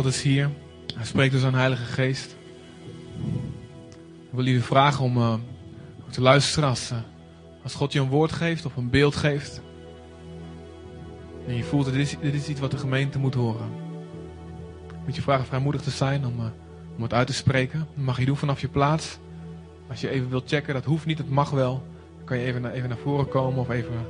[0.00, 0.50] God is hier.
[0.94, 2.36] Hij spreekt door zijn Heilige Geest.
[4.20, 5.34] Ik wil jullie vragen om uh,
[6.10, 6.98] te luisteren als, uh,
[7.62, 9.60] als God je een woord geeft of een beeld geeft.
[11.46, 13.68] En je voelt dat dit is, dit is iets wat de gemeente moet horen.
[15.04, 16.46] Moet je vragen vrijmoedig te zijn om, uh,
[16.96, 17.78] om het uit te spreken.
[17.78, 19.18] Dat mag je doen vanaf je plaats.
[19.88, 21.82] Als je even wilt checken, dat hoeft niet, het mag wel.
[22.16, 24.06] Dan kan je even naar, even naar voren komen of even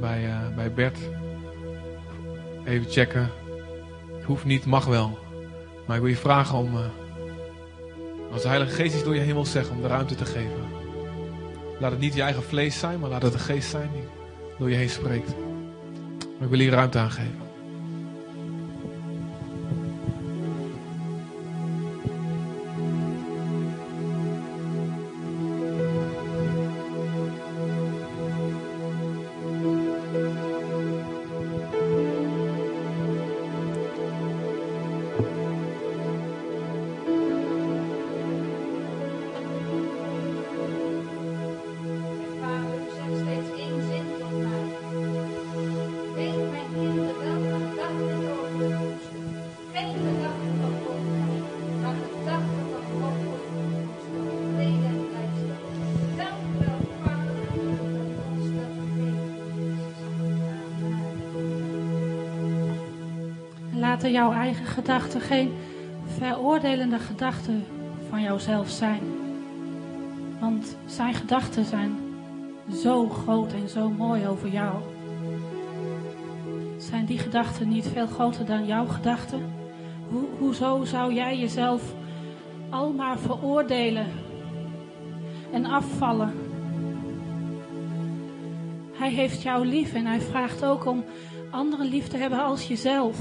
[0.00, 0.98] bij, bij Bert.
[2.64, 3.30] Even checken.
[4.16, 5.23] Het hoeft niet, mag wel.
[5.86, 6.80] Maar ik wil je vragen om, uh,
[8.32, 10.72] als de Heilige Geest iets door je wil zeggen, om de ruimte te geven.
[11.78, 14.04] Laat het niet je eigen vlees zijn, maar laat het de Geest zijn die
[14.58, 15.28] door je heen spreekt.
[16.40, 17.43] Ik wil hier ruimte aan geven.
[64.74, 65.52] Gedachten geen
[66.18, 67.64] veroordelende gedachten
[68.08, 69.00] van jouzelf zijn.
[70.40, 71.96] Want zijn gedachten zijn
[72.72, 74.74] zo groot en zo mooi over jou.
[76.76, 79.52] Zijn die gedachten niet veel groter dan jouw gedachten?
[80.10, 81.94] Ho hoezo zou jij jezelf
[82.70, 84.06] al maar veroordelen
[85.52, 86.32] en afvallen?
[88.92, 91.04] Hij heeft jou lief en hij vraagt ook om
[91.50, 93.18] anderen lief te hebben als jezelf.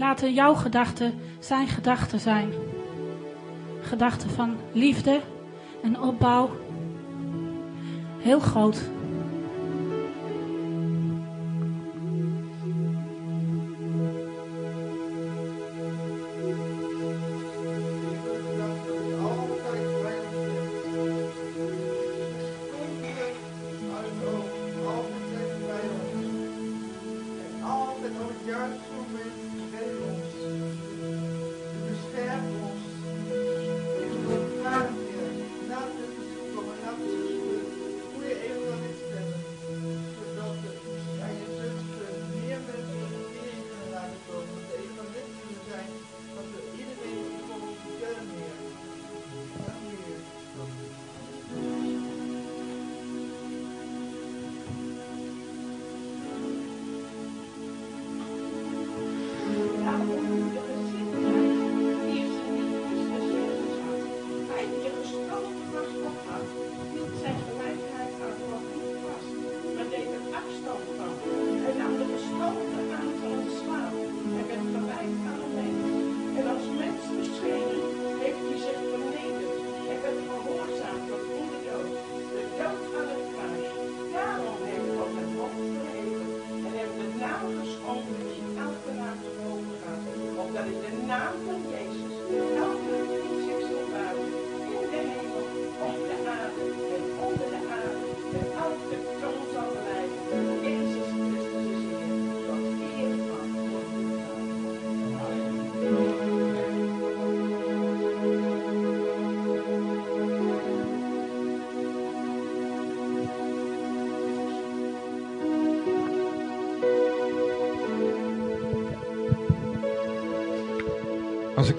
[0.00, 2.52] Laten jouw gedachten zijn gedachten zijn.
[3.82, 5.20] Gedachten van liefde
[5.82, 6.50] en opbouw.
[8.18, 8.80] Heel groot.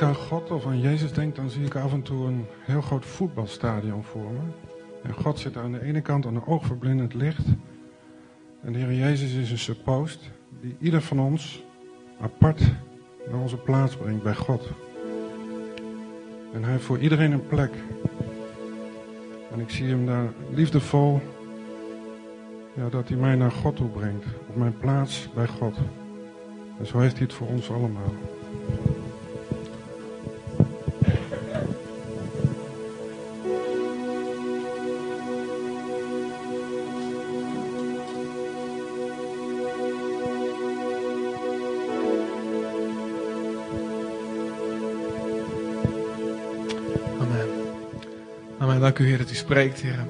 [0.02, 2.82] Ik aan God of aan Jezus denk, dan zie ik af en toe een heel
[2.82, 4.40] groot voetbalstadion voor me.
[5.04, 7.46] En God zit aan de ene kant aan een oogverblindend licht.
[8.62, 10.32] En de Heer Jezus is een suppost
[10.62, 11.64] die ieder van ons
[12.22, 12.62] apart
[13.30, 14.70] naar onze plaats brengt bij God.
[16.54, 17.72] En hij heeft voor iedereen een plek.
[19.52, 21.22] En ik zie hem daar liefdevol,
[22.74, 24.26] ja, dat hij mij naar God toe brengt.
[24.50, 25.78] Op mijn plaats bij God.
[26.80, 28.14] En zo heeft hij het voor ons allemaal.
[49.02, 50.06] U, Heer, dat u spreekt, Heer.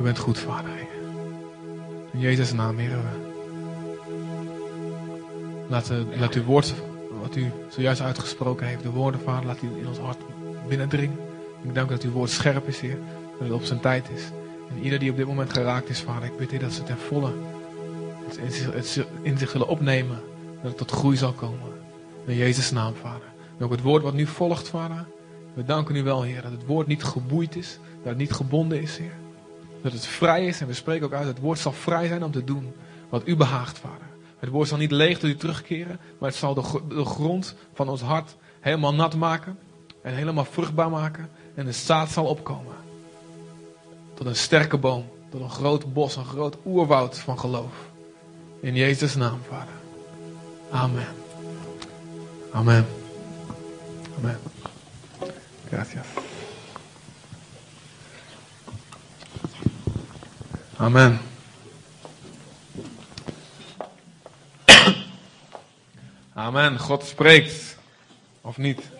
[0.00, 0.70] U bent goed, Vader.
[2.12, 2.98] In Jezus' naam, Heer.
[5.68, 6.74] Laat, uh, laat uw woord,
[7.20, 10.18] wat u zojuist uitgesproken heeft, de woorden, Vader, laat u in ons hart
[10.68, 11.18] binnendringen.
[11.62, 12.98] Ik dank dat uw woord scherp is, Heer.
[13.38, 14.22] Dat het op zijn tijd is.
[14.70, 16.98] En ieder die op dit moment geraakt is, Vader, ik bid, Heer, dat ze ten
[16.98, 17.32] volle
[18.28, 20.20] het in zich zullen opnemen.
[20.62, 21.72] Dat het tot groei zal komen.
[22.26, 23.28] In Jezus' naam, Vader.
[23.58, 25.06] En ook het woord wat nu volgt, Vader.
[25.58, 27.78] We danken u wel, Heer, dat het woord niet geboeid is.
[27.96, 29.16] Dat het niet gebonden is, Heer.
[29.82, 30.60] Dat het vrij is.
[30.60, 32.72] En we spreken ook uit, het woord zal vrij zijn om te doen
[33.08, 34.06] wat u behaagt, Vader.
[34.38, 36.00] Het woord zal niet leeg tot u terugkeren.
[36.18, 39.58] Maar het zal de, de grond van ons hart helemaal nat maken.
[40.02, 41.30] En helemaal vruchtbaar maken.
[41.54, 42.74] En de zaad zal opkomen.
[44.14, 45.04] Tot een sterke boom.
[45.30, 47.74] Tot een groot bos, een groot oerwoud van geloof.
[48.60, 49.74] In Jezus' naam, Vader.
[50.70, 51.06] Amen.
[52.52, 52.86] Amen.
[54.18, 54.38] Amen.
[55.68, 56.06] Gracias.
[60.76, 61.18] Amen.
[66.32, 66.78] Amen.
[66.78, 67.78] God spreekt.
[68.40, 68.90] Of niet?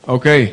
[0.00, 0.52] Oké.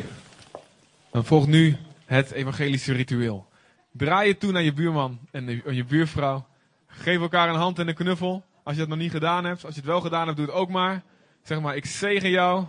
[1.10, 3.46] Dan volgt nu het evangelische ritueel.
[3.92, 6.46] Draai je toe naar je buurman en je buurvrouw.
[6.86, 8.44] Geef elkaar een hand en een knuffel.
[8.68, 9.64] Als je dat nog niet gedaan hebt.
[9.64, 11.02] Als je het wel gedaan hebt, doe het ook maar.
[11.42, 12.64] Zeg maar, ik zegen jou.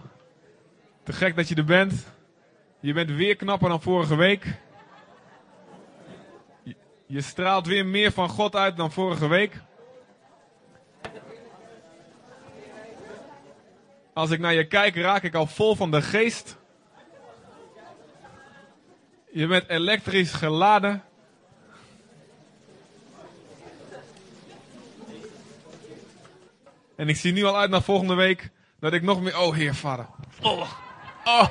[1.03, 2.07] Te gek dat je er bent.
[2.79, 4.59] Je bent weer knapper dan vorige week.
[7.05, 9.61] Je straalt weer meer van God uit dan vorige week.
[14.13, 16.57] Als ik naar je kijk, raak ik al vol van de geest.
[19.31, 21.03] Je bent elektrisch geladen.
[26.99, 28.49] En ik zie nu al uit naar volgende week
[28.79, 29.39] dat ik nog meer.
[29.39, 30.05] Oh, Heer Vader.
[30.41, 30.71] Oh.
[31.23, 31.47] oh.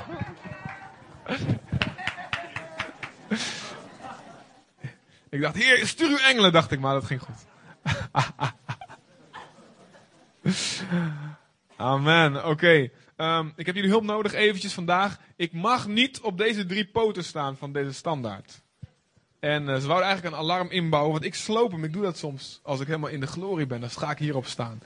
[5.29, 7.45] ik dacht, Heer, stuur uw engelen, dacht ik, maar dat ging goed.
[11.75, 12.37] Amen.
[12.37, 12.47] Oké.
[12.47, 12.91] Okay.
[13.37, 15.19] Um, ik heb jullie hulp nodig eventjes vandaag.
[15.35, 18.61] Ik mag niet op deze drie poten staan van deze standaard.
[19.39, 21.83] En uh, ze wouden eigenlijk een alarm inbouwen, want ik sloop hem.
[21.83, 23.79] Ik doe dat soms als ik helemaal in de glorie ben.
[23.79, 24.81] Dan ga ik hierop staan.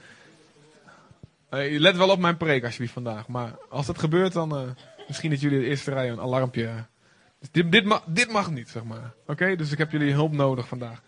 [1.54, 3.28] Uh, let wel op mijn preek alsjeblieft vandaag.
[3.28, 4.70] Maar als dat gebeurt, dan uh,
[5.08, 6.86] misschien dat jullie de eerste rij een alarmpje...
[7.40, 9.14] Dus dit, dit, dit mag niet, zeg maar.
[9.28, 11.02] Oké, dus ik heb jullie hulp nodig vandaag.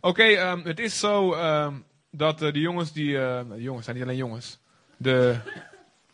[0.00, 3.18] Oké, um, het is zo um, dat de jongens die...
[3.56, 4.58] jongens zijn niet alleen jongens.
[4.96, 5.36] De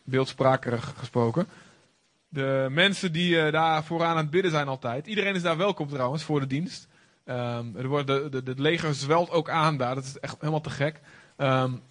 [0.03, 1.47] beeldsprakerig gesproken.
[2.27, 5.07] De mensen die uh, daar vooraan aan het bidden zijn altijd.
[5.07, 6.87] Iedereen is daar welkom trouwens voor de dienst.
[7.25, 9.95] Um, er wordt de, het leger zwelt ook aan daar.
[9.95, 10.99] Dat is echt helemaal te gek.
[11.37, 11.81] Um,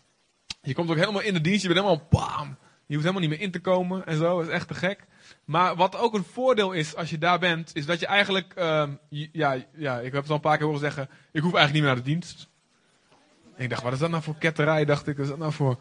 [0.62, 1.62] je komt ook helemaal in de dienst.
[1.62, 2.56] Je bent helemaal bam.
[2.86, 4.38] Je hoeft helemaal niet meer in te komen en zo.
[4.38, 5.06] Dat is echt te gek.
[5.44, 8.98] Maar wat ook een voordeel is als je daar bent, is dat je eigenlijk, um,
[9.08, 11.82] ja, ja, ik heb het al een paar keer horen zeggen, ik hoef eigenlijk niet
[11.82, 12.48] meer naar de dienst.
[13.56, 14.84] En ik dacht, wat is dat nou voor ketterij?
[14.84, 15.78] Dacht ik, wat is dat nou voor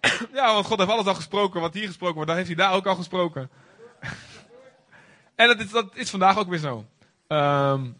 [0.34, 1.60] ja, want God heeft alles al gesproken.
[1.60, 3.50] Wat hier gesproken wordt, dat heeft hij daar ook al gesproken.
[5.34, 6.84] en dat is, dat is vandaag ook weer zo.
[7.28, 7.96] Um,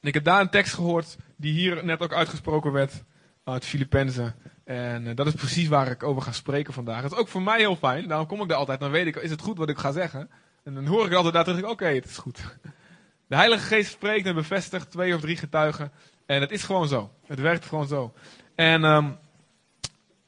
[0.00, 3.04] ik heb daar een tekst gehoord die hier net ook uitgesproken werd.
[3.44, 4.34] Uit Filippenzen.
[4.64, 7.02] En uh, dat is precies waar ik over ga spreken vandaag.
[7.02, 8.08] Dat is ook voor mij heel fijn.
[8.08, 8.80] Daarom kom ik daar altijd.
[8.80, 10.30] Dan weet ik, is het goed wat ik ga zeggen?
[10.64, 11.64] En dan hoor ik altijd daar terug.
[11.64, 12.40] Oké, het is goed.
[13.28, 15.92] De Heilige Geest spreekt en bevestigt twee of drie getuigen.
[16.26, 17.10] En het is gewoon zo.
[17.26, 18.12] Het werkt gewoon zo.
[18.54, 19.16] En um,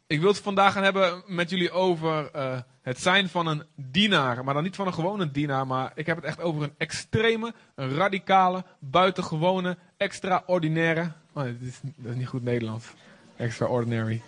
[0.06, 4.44] ik wil het vandaag gaan hebben met jullie over uh, het zijn van een dienaar.
[4.44, 7.54] Maar dan niet van een gewone dienaar, maar ik heb het echt over een extreme,
[7.74, 11.12] een radicale, buitengewone, extraordinaire.
[11.32, 12.86] Oh, is, dat is niet goed Nederlands.
[13.36, 14.22] Extraordinary.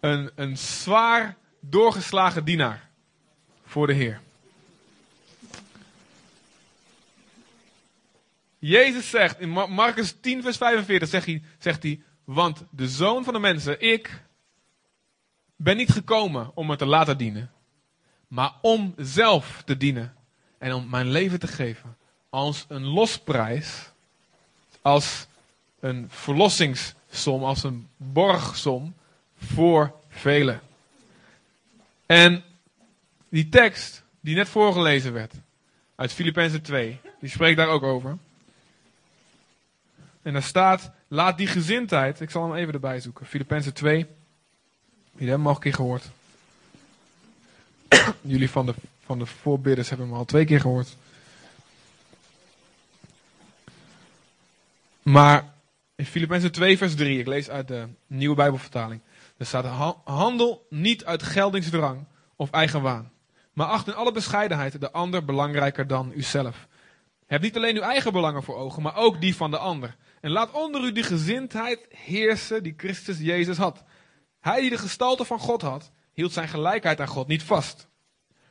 [0.00, 2.88] Een, een zwaar doorgeslagen dienaar
[3.64, 4.20] voor de Heer.
[8.58, 13.32] Jezus zegt in Marcus 10, vers 45, zegt hij, zegt hij want de zoon van
[13.32, 14.22] de mensen, ik,
[15.56, 17.50] ben niet gekomen om me te laten dienen,
[18.28, 20.14] maar om zelf te dienen
[20.58, 21.96] en om mijn leven te geven
[22.30, 23.90] als een losprijs,
[24.82, 25.26] als
[25.82, 28.94] een verlossingssom, als een borgsom
[29.36, 30.60] voor velen.
[32.06, 32.42] En
[33.28, 35.34] die tekst die net voorgelezen werd
[35.94, 38.18] uit Filippenzen 2, die spreekt daar ook over.
[40.22, 43.96] En daar staat, laat die gezindheid, ik zal hem even erbij zoeken, Filippenzen 2.
[43.96, 44.08] Jullie
[45.12, 46.10] hebben hem al een keer gehoord.
[48.20, 48.74] Jullie van de,
[49.04, 50.96] van de voorbidders hebben hem al twee keer gehoord.
[55.02, 55.52] Maar
[56.02, 59.00] in Filippenzen 2 vers 3, ik lees uit de Nieuwe Bijbelvertaling.
[59.36, 59.64] Er staat,
[60.04, 62.06] handel niet uit geldingsdrang
[62.36, 63.12] of eigen waan.
[63.52, 66.68] Maar acht in alle bescheidenheid de ander belangrijker dan uzelf.
[67.26, 69.96] Heb niet alleen uw eigen belangen voor ogen, maar ook die van de ander.
[70.20, 73.84] En laat onder u die gezindheid heersen die Christus Jezus had.
[74.40, 77.88] Hij die de gestalte van God had, hield zijn gelijkheid aan God niet vast,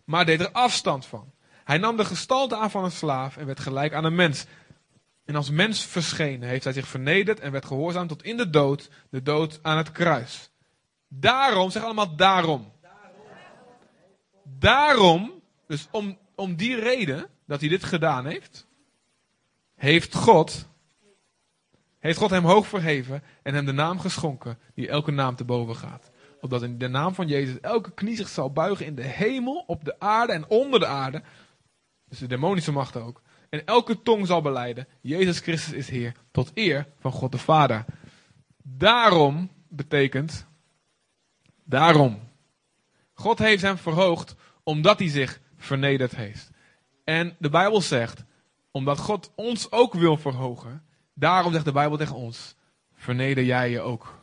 [0.06, 1.34] maar deed er afstand van.
[1.64, 4.46] Hij nam de gestalte aan van een slaaf en werd gelijk aan een mens.
[5.26, 8.90] En als mens verschenen heeft hij zich vernederd en werd gehoorzaam tot in de dood,
[9.10, 10.52] de dood aan het kruis.
[11.08, 12.72] Daarom, zeg allemaal daarom.
[14.44, 18.68] Daarom, dus om, om die reden dat hij dit gedaan heeft,
[19.76, 20.68] heeft God,
[22.00, 25.76] heeft God hem hoog verheven en hem de naam geschonken die elke naam te boven
[25.76, 26.12] gaat.
[26.42, 29.86] Opdat in de naam van Jezus elke knie zich zal buigen in de hemel, op
[29.86, 31.24] de aarde en onder de aarde.
[32.10, 33.22] Dus de demonische macht ook.
[33.52, 37.86] En elke tong zal beleiden, Jezus Christus is Heer, tot eer van God de Vader.
[38.64, 40.48] Daarom betekent,
[41.64, 42.20] daarom.
[43.14, 46.52] God heeft hem verhoogd omdat hij zich vernederd heeft.
[47.04, 48.24] En de Bijbel zegt,
[48.72, 52.56] omdat God ons ook wil verhogen, daarom zegt de Bijbel tegen ons,
[52.94, 54.20] verneder jij je ook.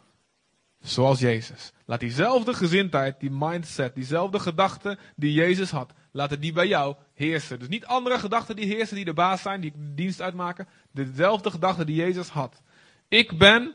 [0.81, 1.73] Zoals Jezus.
[1.85, 7.59] Laat diezelfde gezindheid, die mindset, diezelfde gedachten die Jezus had, laten die bij jou heersen.
[7.59, 10.69] Dus niet andere gedachten die heersen, die de baas zijn, die dienst uitmaken.
[10.93, 12.63] Dezelfde gedachten die Jezus had.
[13.09, 13.75] Ik ben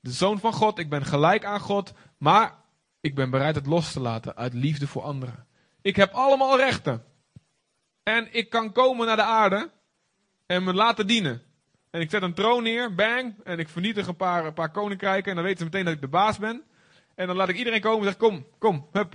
[0.00, 2.54] de zoon van God, ik ben gelijk aan God, maar
[3.00, 5.46] ik ben bereid het los te laten uit liefde voor anderen.
[5.82, 7.04] Ik heb allemaal rechten.
[8.02, 9.70] En ik kan komen naar de aarde
[10.46, 11.42] en me laten dienen.
[11.90, 15.30] En ik zet een troon neer, bang, en ik vernietig een paar, een paar koninkrijken.
[15.30, 16.62] En dan weten ze meteen dat ik de baas ben.
[17.14, 19.14] En dan laat ik iedereen komen en zeg, kom, kom, hup.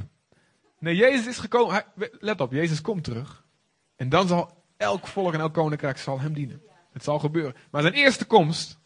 [0.80, 1.74] Nee, Jezus is gekomen.
[1.74, 3.44] Hij, let op, Jezus komt terug.
[3.96, 6.62] En dan zal elk volk en elk koninkrijk zal hem dienen.
[6.92, 7.56] Het zal gebeuren.
[7.70, 8.78] Maar zijn eerste komst,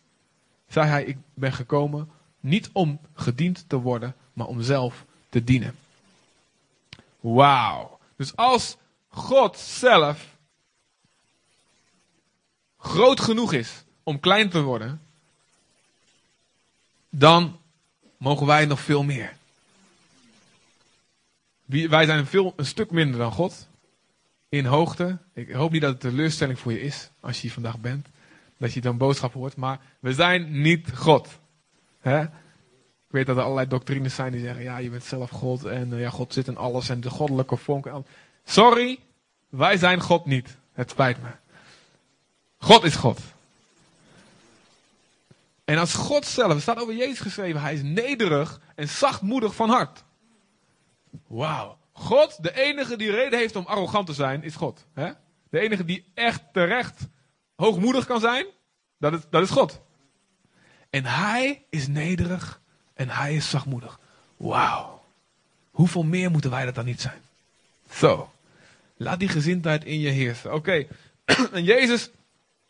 [0.67, 5.75] zei hij, ik ben gekomen niet om gediend te worden, maar om zelf te dienen.
[7.19, 7.99] Wauw.
[8.15, 10.37] Dus als God zelf
[12.77, 15.01] groot genoeg is om klein te worden,
[17.09, 17.59] dan
[18.17, 19.37] mogen wij nog veel meer.
[21.71, 23.67] Wij zijn veel, een stuk minder dan God.
[24.49, 25.17] In hoogte.
[25.33, 28.07] Ik hoop niet dat het teleurstelling voor je is als je hier vandaag bent.
[28.57, 29.55] Dat je dan boodschap hoort.
[29.55, 31.27] Maar we zijn niet God.
[32.03, 35.91] Ik weet dat er allerlei doctrines zijn die zeggen: ja, je bent zelf God en
[35.91, 37.91] uh, ja, God zit in alles en de goddelijke vonk.
[38.45, 38.99] Sorry,
[39.49, 40.57] wij zijn God niet.
[40.73, 41.29] Het spijt me.
[42.57, 43.19] God is God.
[45.65, 50.03] En als God zelf, staat over Jezus geschreven, hij is nederig en zachtmoedig van hart.
[51.27, 51.77] Wauw.
[51.91, 54.85] God, de enige die reden heeft om arrogant te zijn, is God.
[54.93, 55.11] Hè?
[55.49, 57.07] De enige die echt terecht
[57.55, 58.45] hoogmoedig kan zijn,
[58.97, 59.81] dat is, dat is God.
[60.89, 62.61] En hij is nederig
[62.93, 63.99] en hij is zachtmoedig.
[64.37, 65.03] Wauw.
[65.71, 67.21] Hoeveel meer moeten wij dat dan niet zijn?
[67.91, 68.31] Zo.
[68.97, 70.53] Laat die gezindheid in je heersen.
[70.53, 70.85] Oké.
[71.51, 72.09] en Jezus,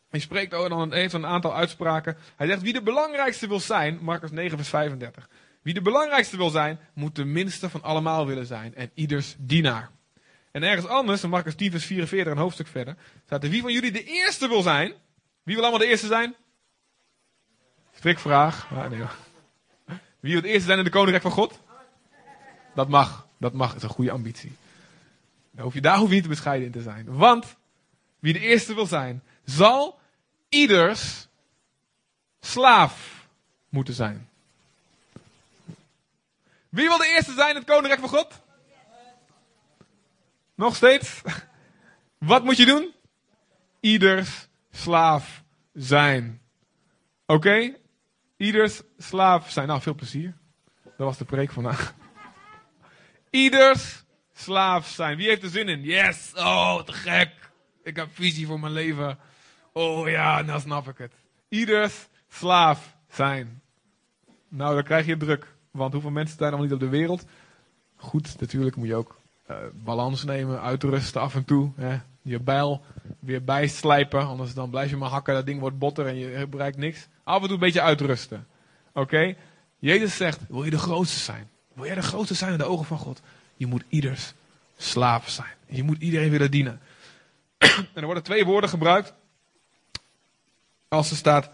[0.09, 2.17] hij spreekt ook dan heeft een aantal uitspraken.
[2.35, 5.29] Hij zegt, wie de belangrijkste wil zijn, Marcus 9 vers 35.
[5.61, 8.75] Wie de belangrijkste wil zijn, moet de minste van allemaal willen zijn.
[8.75, 9.91] En ieders dienaar.
[10.51, 13.91] En ergens anders, in Marcus 10 vers 44, een hoofdstuk verder, staat wie van jullie
[13.91, 14.93] de eerste wil zijn?
[15.43, 16.35] Wie wil allemaal de eerste zijn?
[17.95, 18.67] Strikvraag.
[18.71, 18.89] Ah,
[20.19, 21.59] wie wil het eerste zijn in de koninkrijk van God?
[22.75, 23.27] Dat mag.
[23.37, 23.67] Dat mag.
[23.67, 24.51] Dat is een goede ambitie.
[25.57, 27.05] Hoef je, daar hoef je niet te bescheiden in te zijn.
[27.05, 27.55] Want
[28.19, 29.99] wie de eerste wil zijn, zal
[30.49, 31.27] ieders
[32.39, 33.27] slaaf
[33.69, 34.29] moeten zijn.
[36.71, 38.41] Wie wil de eerste zijn in het koninkrijk van God?
[40.55, 41.21] Nog steeds?
[42.31, 42.93] Wat moet je doen?
[43.79, 46.41] Ieders slaaf zijn.
[47.25, 47.75] Oké?
[48.37, 49.67] Ieders slaaf zijn.
[49.67, 50.37] Nou, veel plezier.
[50.83, 51.93] Dat was de preek vandaag.
[53.29, 55.17] Ieders slaaf zijn.
[55.17, 55.81] Wie heeft er zin in?
[55.81, 56.31] Yes!
[56.35, 57.31] Oh, te gek.
[57.83, 59.19] Ik heb visie voor mijn leven.
[59.73, 61.13] Oh ja, nou snap ik het.
[61.49, 63.61] Ieders slaaf zijn.
[64.47, 65.47] Nou, dan krijg je druk.
[65.71, 67.25] Want hoeveel mensen zijn er nog niet op de wereld?
[67.95, 71.71] Goed, natuurlijk moet je ook uh, balans nemen, uitrusten af en toe.
[71.75, 71.99] Hè.
[72.21, 72.81] Je bijl
[73.19, 75.33] weer bijslijpen, anders dan blijf je maar hakken.
[75.33, 77.07] Dat ding wordt botter en je bereikt niks.
[77.23, 78.47] Af en toe een beetje uitrusten.
[78.93, 79.35] Oké?
[79.79, 81.49] Jezus zegt, wil je de grootste zijn?
[81.73, 83.21] Wil jij de grootste zijn in de ogen van God?
[83.55, 84.33] Je moet ieders
[84.77, 85.53] slaaf zijn.
[85.65, 86.79] Je moet iedereen willen dienen.
[87.57, 89.13] en er worden twee woorden gebruikt.
[90.87, 91.49] Als er staat,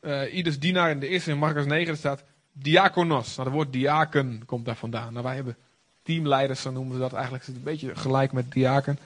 [0.00, 2.24] uh, ieders dienaar in de eerste in Marcus 9, er staat
[2.62, 3.36] diakonos.
[3.36, 5.12] Nou, het woord diaken komt daar vandaan.
[5.12, 5.56] Nou, wij hebben
[6.02, 7.44] teamleiders, zo noemen we dat eigenlijk.
[7.44, 8.98] Het is een beetje gelijk met diaken.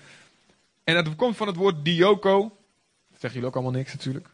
[0.85, 2.41] En dat komt van het woord dioko.
[3.11, 4.29] Dat zeggen jullie ook allemaal niks natuurlijk.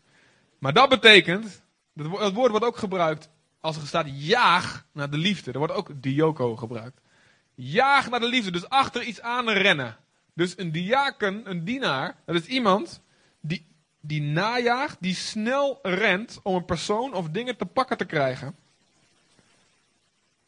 [0.58, 3.28] Maar dat betekent, dat woord wordt ook gebruikt
[3.60, 5.52] als er staat jaag naar de liefde.
[5.52, 7.00] Er wordt ook dioko gebruikt.
[7.54, 9.96] Jaag naar de liefde, dus achter iets aan rennen.
[10.34, 13.00] Dus een diaken, een dienaar, dat is iemand
[13.40, 13.66] die
[14.00, 18.56] die najaagt, die snel rent om een persoon of dingen te pakken te krijgen.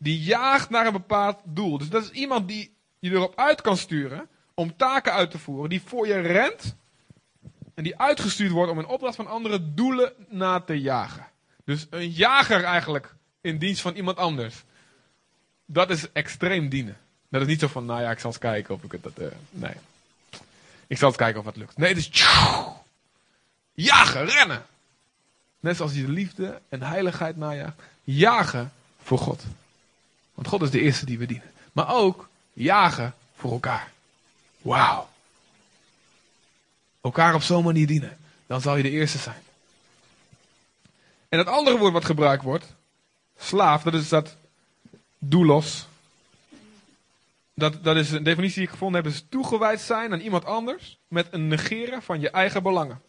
[0.02, 1.78] Die jaagt naar een bepaald doel.
[1.78, 5.70] Dus dat is iemand die je erop uit kan sturen om taken uit te voeren,
[5.70, 6.76] die voor je rent
[7.74, 11.26] en die uitgestuurd wordt om in opdracht van andere doelen na te jagen.
[11.64, 14.64] Dus een jager eigenlijk in dienst van iemand anders.
[15.66, 16.96] Dat is extreem dienen.
[17.28, 19.18] Dat is niet zo van, nou ja, ik zal eens kijken of ik het...
[19.18, 19.74] Uh, nee.
[20.86, 21.76] Ik zal eens kijken of het lukt.
[21.76, 22.10] Nee, het is...
[23.72, 24.66] Jagen, rennen.
[25.60, 27.82] Net zoals je de liefde en heiligheid najaagt.
[28.04, 29.44] Jagen voor God.
[30.40, 31.50] Want God is de eerste die we dienen.
[31.72, 33.92] Maar ook jagen voor elkaar.
[34.60, 35.08] Wauw.
[37.00, 38.18] Elkaar op zo'n manier dienen.
[38.46, 39.42] Dan zal je de eerste zijn.
[41.28, 42.74] En het andere woord wat gebruikt wordt,
[43.38, 44.36] slaaf, dat is dat
[45.18, 45.88] doelos.
[47.54, 50.98] Dat, dat is een definitie die ik gevonden heb, is toegewijd zijn aan iemand anders
[51.08, 53.00] met een negeren van je eigen belangen.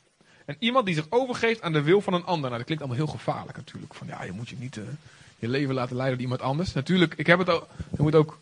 [0.45, 2.50] En iemand die zich overgeeft aan de wil van een ander.
[2.50, 3.93] Nou, dat klinkt allemaal heel gevaarlijk natuurlijk.
[3.93, 4.83] Van ja, je moet je niet uh,
[5.41, 6.74] je leven laten leiden door iemand anders.
[6.74, 7.67] Natuurlijk, ik heb het ook,
[7.98, 8.39] je moet ook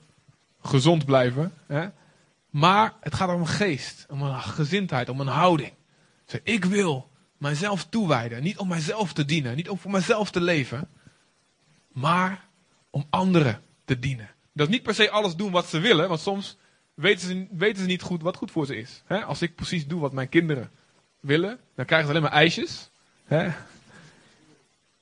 [0.61, 1.53] gezond blijven.
[1.67, 1.87] Hè?
[2.49, 5.73] Maar het gaat om een geest, om een gezindheid, om een houding.
[6.25, 8.43] Dus ik wil mijzelf toewijden.
[8.43, 10.89] Niet om mijzelf te dienen, niet om voor mijzelf te leven.
[11.91, 12.47] Maar
[12.89, 14.29] om anderen te dienen.
[14.53, 16.57] Dat is niet per se alles doen wat ze willen, want soms
[16.93, 19.03] weten ze, weten ze niet goed wat goed voor ze is.
[19.25, 20.71] Als ik precies doe wat mijn kinderen
[21.19, 22.89] willen, dan krijgen ze alleen maar ijsjes.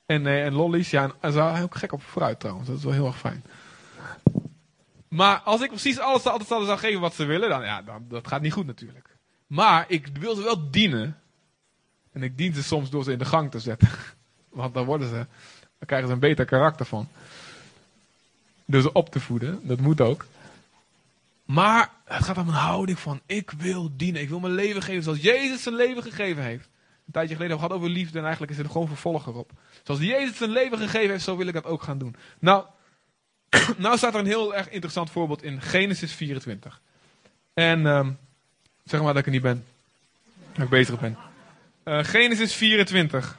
[0.08, 2.68] En, eh, en lollies, ja, en ze zijn ook gek op fruit trouwens.
[2.68, 3.44] Dat is wel heel erg fijn.
[5.08, 8.28] Maar als ik precies alles altijd zou geven wat ze willen, dan ja, dan, dat
[8.28, 9.16] gaat niet goed natuurlijk.
[9.46, 11.18] Maar ik wil ze wel dienen.
[12.12, 13.88] En ik dien ze soms door ze in de gang te zetten.
[14.48, 15.26] Want dan worden ze,
[15.60, 17.08] dan krijgen ze een beter karakter van.
[18.64, 20.26] Door ze op te voeden, dat moet ook.
[21.44, 24.20] Maar het gaat om een houding van, ik wil dienen.
[24.20, 26.68] Ik wil mijn leven geven zoals Jezus zijn leven gegeven heeft.
[27.08, 29.50] Een tijdje geleden gehad over liefde en eigenlijk is er gewoon vervolger op.
[29.82, 32.16] Zoals Jezus zijn leven gegeven heeft, zo wil ik dat ook gaan doen.
[32.38, 32.64] Nou,
[33.76, 36.80] nou staat er een heel erg interessant voorbeeld in Genesis 24.
[37.54, 38.18] En um,
[38.84, 39.64] zeg maar dat ik er niet ben.
[40.52, 41.16] Dat ik bezig ben.
[41.84, 43.38] Uh, Genesis 24.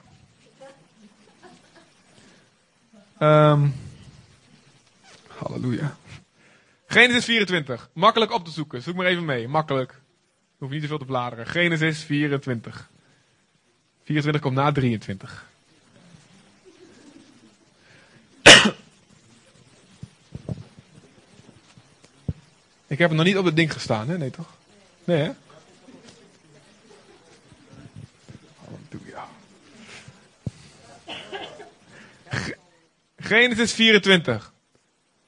[3.20, 3.76] Um,
[5.28, 5.96] halleluja.
[6.88, 7.90] Genesis 24.
[7.94, 8.82] Makkelijk op te zoeken.
[8.82, 9.48] Zoek maar even mee.
[9.48, 10.00] Makkelijk.
[10.58, 11.48] Hoef niet te veel te bladeren.
[11.48, 12.90] Genesis 24.
[14.10, 15.48] 24 komt na 23.
[22.88, 24.18] Ik heb hem nog niet op het ding gestaan, hè?
[24.18, 24.56] Nee, toch?
[25.04, 25.32] Nee, hè?
[28.56, 29.28] Halleluja.
[33.18, 34.54] Genesis 24.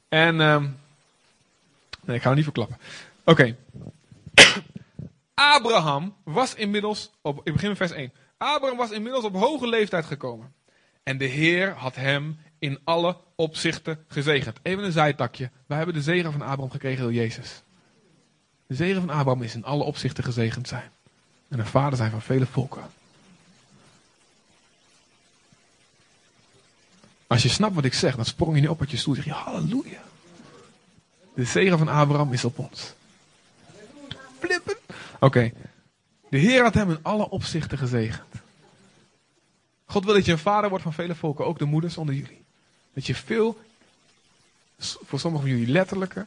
[0.09, 0.79] En, um,
[2.03, 2.77] nee, ik ga hem niet verklappen.
[3.23, 3.55] Oké.
[5.33, 8.11] Abraham was inmiddels, op, ik begin met vers 1.
[8.41, 10.53] Abraham was inmiddels op hoge leeftijd gekomen.
[11.03, 14.59] En de Heer had hem in alle opzichten gezegend.
[14.61, 15.49] Even een zijtakje.
[15.65, 17.63] Wij hebben de zegen van Abraham gekregen door Jezus.
[18.67, 20.91] De zegen van Abraham is in alle opzichten gezegend zijn.
[21.47, 22.83] En een vader zijn van vele volken.
[27.27, 29.23] Als je snapt wat ik zeg, dan sprong je niet op uit je stoel en
[29.23, 30.01] zeg je halleluja.
[31.33, 32.93] De zegen van Abraham is op ons.
[34.39, 34.77] Flippen.
[35.19, 35.51] Oké.
[36.31, 38.33] De Heer had hem in alle opzichten gezegend.
[39.85, 42.43] God wil dat je een vader wordt van vele volken, ook de moeders onder jullie.
[42.93, 43.59] Dat je veel,
[44.79, 46.25] voor sommigen van jullie letterlijke,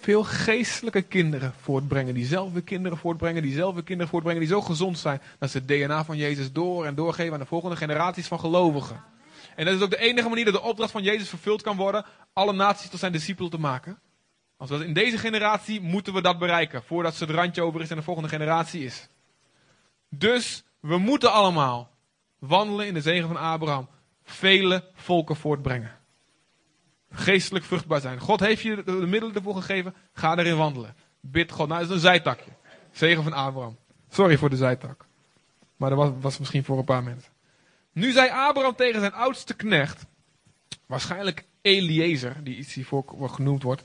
[0.00, 2.14] veel geestelijke kinderen voortbrengen.
[2.14, 3.42] Die zelf weer kinderen voortbrengen.
[3.42, 4.40] Die zelf weer kinderen voortbrengen.
[4.40, 5.20] Die zo gezond zijn.
[5.38, 9.02] Dat ze het DNA van Jezus door en doorgeven aan de volgende generaties van gelovigen.
[9.56, 12.04] En dat is ook de enige manier dat de opdracht van Jezus vervuld kan worden.
[12.32, 13.98] Alle naties tot zijn discipelen te maken.
[14.58, 16.82] Als we in deze generatie moeten we dat bereiken.
[16.82, 19.08] Voordat ze het randje over is en de volgende generatie is.
[20.08, 21.90] Dus we moeten allemaal
[22.38, 23.88] wandelen in de zegen van Abraham.
[24.24, 25.96] Vele volken voortbrengen.
[27.10, 28.18] Geestelijk vruchtbaar zijn.
[28.20, 29.94] God heeft je de middelen ervoor gegeven.
[30.12, 30.94] Ga erin wandelen.
[31.20, 31.68] Bid God.
[31.68, 32.50] Nou, dat is een zijtakje.
[32.92, 33.76] Zegen van Abraham.
[34.10, 35.06] Sorry voor de zijtak.
[35.76, 37.32] Maar dat was, was misschien voor een paar mensen.
[37.92, 40.06] Nu zei Abraham tegen zijn oudste knecht.
[40.86, 43.82] Waarschijnlijk Eliezer, die iets hiervoor genoemd wordt.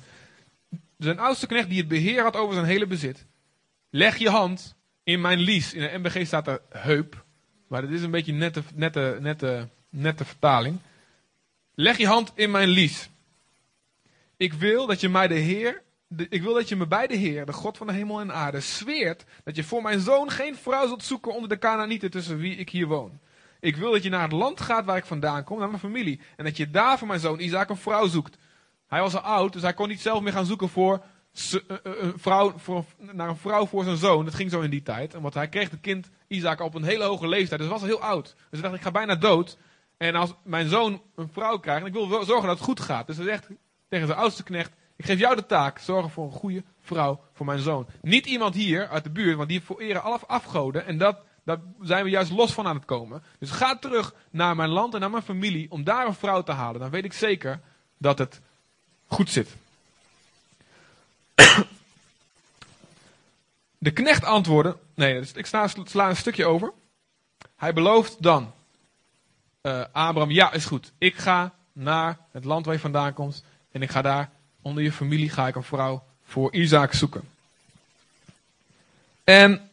[1.04, 3.26] Zijn oudste knecht die het beheer had over zijn hele bezit.
[3.90, 5.74] Leg je hand in mijn lies.
[5.74, 7.26] In de MBG staat er heup.
[7.68, 10.78] Maar dat is een beetje nette, nette, nette, nette vertaling.
[11.76, 13.10] Leg je hand in mijn lies.
[14.38, 15.82] Ik wil dat je mij de Heer,
[16.30, 18.60] ik wil dat je me bij de Heer, de God van de hemel en aarde,
[18.60, 22.56] zweert dat je voor mijn zoon geen vrouw zult zoeken onder de Canaanieten tussen wie
[22.56, 23.20] ik hier woon.
[23.60, 26.20] Ik wil dat je naar het land gaat waar ik vandaan kom, naar mijn familie.
[26.36, 28.38] En dat je daar voor mijn zoon Isaac een vrouw zoekt.
[28.94, 31.04] Hij was al oud, dus hij kon niet zelf meer gaan zoeken voor
[31.34, 34.26] eh, eh, een vrouw voor, naar een vrouw voor zijn zoon.
[34.26, 35.14] Dat ging zo in die tijd.
[35.14, 37.62] Want hij kreeg het kind Isaac op een hele hoge leeftijd.
[37.62, 38.24] Dus was al heel oud.
[38.24, 39.58] Dus hij dacht, ik ga bijna dood.
[39.98, 43.08] En als mijn zoon een vrouw krijgt, en ik wil zorgen dat het goed gaat.
[43.08, 43.48] Dus hij zegt
[43.90, 47.46] tegen zijn oudste knecht, ik geef jou de taak, zorgen voor een goede vrouw voor
[47.46, 47.88] mijn zoon.
[48.02, 50.86] Niet iemand hier uit de buurt, want die vereren af afgoden.
[50.86, 53.24] En dat, daar zijn we juist los van aan het komen.
[53.40, 56.52] Dus ga terug naar mijn land en naar mijn familie om daar een vrouw te
[56.52, 56.80] halen.
[56.80, 57.62] Dan weet ik zeker
[57.98, 58.42] dat het
[59.08, 59.50] goed zit.
[63.78, 66.72] De knecht antwoordde, nee, dus ik sla, sla een stukje over.
[67.56, 68.54] Hij belooft dan,
[69.62, 70.92] eh, Abraham, ja is goed.
[70.98, 73.44] Ik ga naar het land waar je vandaan komt.
[73.72, 74.30] En ik ga daar
[74.62, 77.24] onder je familie ga ik een vrouw voor Isaac zoeken.
[79.24, 79.70] En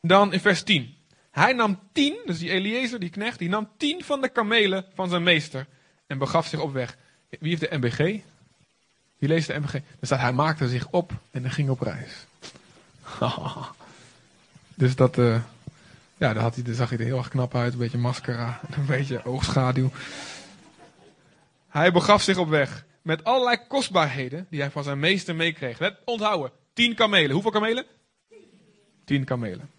[0.00, 0.94] dan in vers 10.
[1.30, 5.08] Hij nam tien, dus die Eliezer, die knecht, die nam tien van de kamelen van
[5.08, 5.66] zijn meester.
[6.06, 6.96] En begaf zich op weg.
[7.28, 8.20] Wie heeft de MBG?
[9.18, 9.72] Wie leest de MBG?
[9.72, 12.26] Dan staat hij maakte zich op en hij ging op reis.
[14.74, 15.40] dus dat, eh,
[16.16, 17.72] ja, daar, had hij, daar zag hij er heel erg knap uit.
[17.72, 19.90] Een beetje mascara, een beetje oogschaduw.
[21.68, 25.78] Hij begaf zich op weg met allerlei kostbaarheden die hij van zijn meester meekreeg.
[25.78, 27.30] Let, onthouden, tien kamelen.
[27.30, 27.84] Hoeveel kamelen?
[29.04, 29.70] Tien kamelen.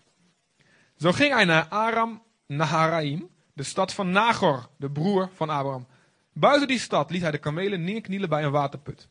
[0.98, 5.88] Zo ging hij naar Aram Naharaim, de stad van Nagor, de broer van Abraham.
[6.34, 9.08] Buiten die stad liet hij de kamelen neerknielen bij een waterput.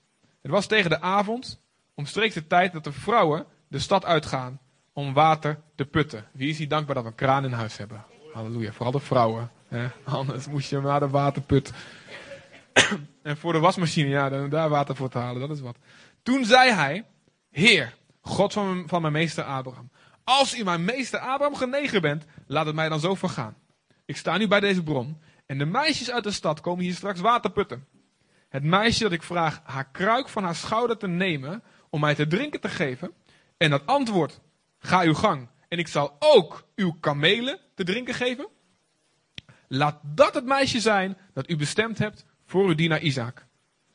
[0.46, 1.61] Het was tegen de avond,
[1.94, 4.61] omstreeks de tijd dat de vrouwen de stad uitgaan
[4.92, 6.28] om water te putten.
[6.32, 8.04] Wie is hier dankbaar dat we een kraan in huis hebben?
[8.32, 9.50] Halleluja, vooral de vrouwen.
[9.68, 9.87] Hè?
[10.04, 11.72] Anders moest je naar de waterput.
[13.22, 15.76] en voor de wasmachine, ja, daar water voor te halen, dat is wat.
[16.22, 17.06] Toen zei hij,
[17.50, 19.90] Heer, God van mijn, van mijn meester Abraham,
[20.24, 23.56] als u mijn meester Abraham genegen bent, laat het mij dan zo vergaan.
[24.04, 27.20] Ik sta nu bij deze bron en de meisjes uit de stad komen hier straks
[27.20, 27.87] water putten.
[28.48, 32.26] Het meisje dat ik vraag haar kruik van haar schouder te nemen om mij te
[32.26, 33.12] drinken te geven
[33.56, 34.40] en dat antwoord,
[34.78, 38.48] ga uw gang en ik zal ook uw kamelen te drinken geven.
[39.68, 43.46] Laat dat het meisje zijn dat u bestemd hebt voor uw dienaar Isaac.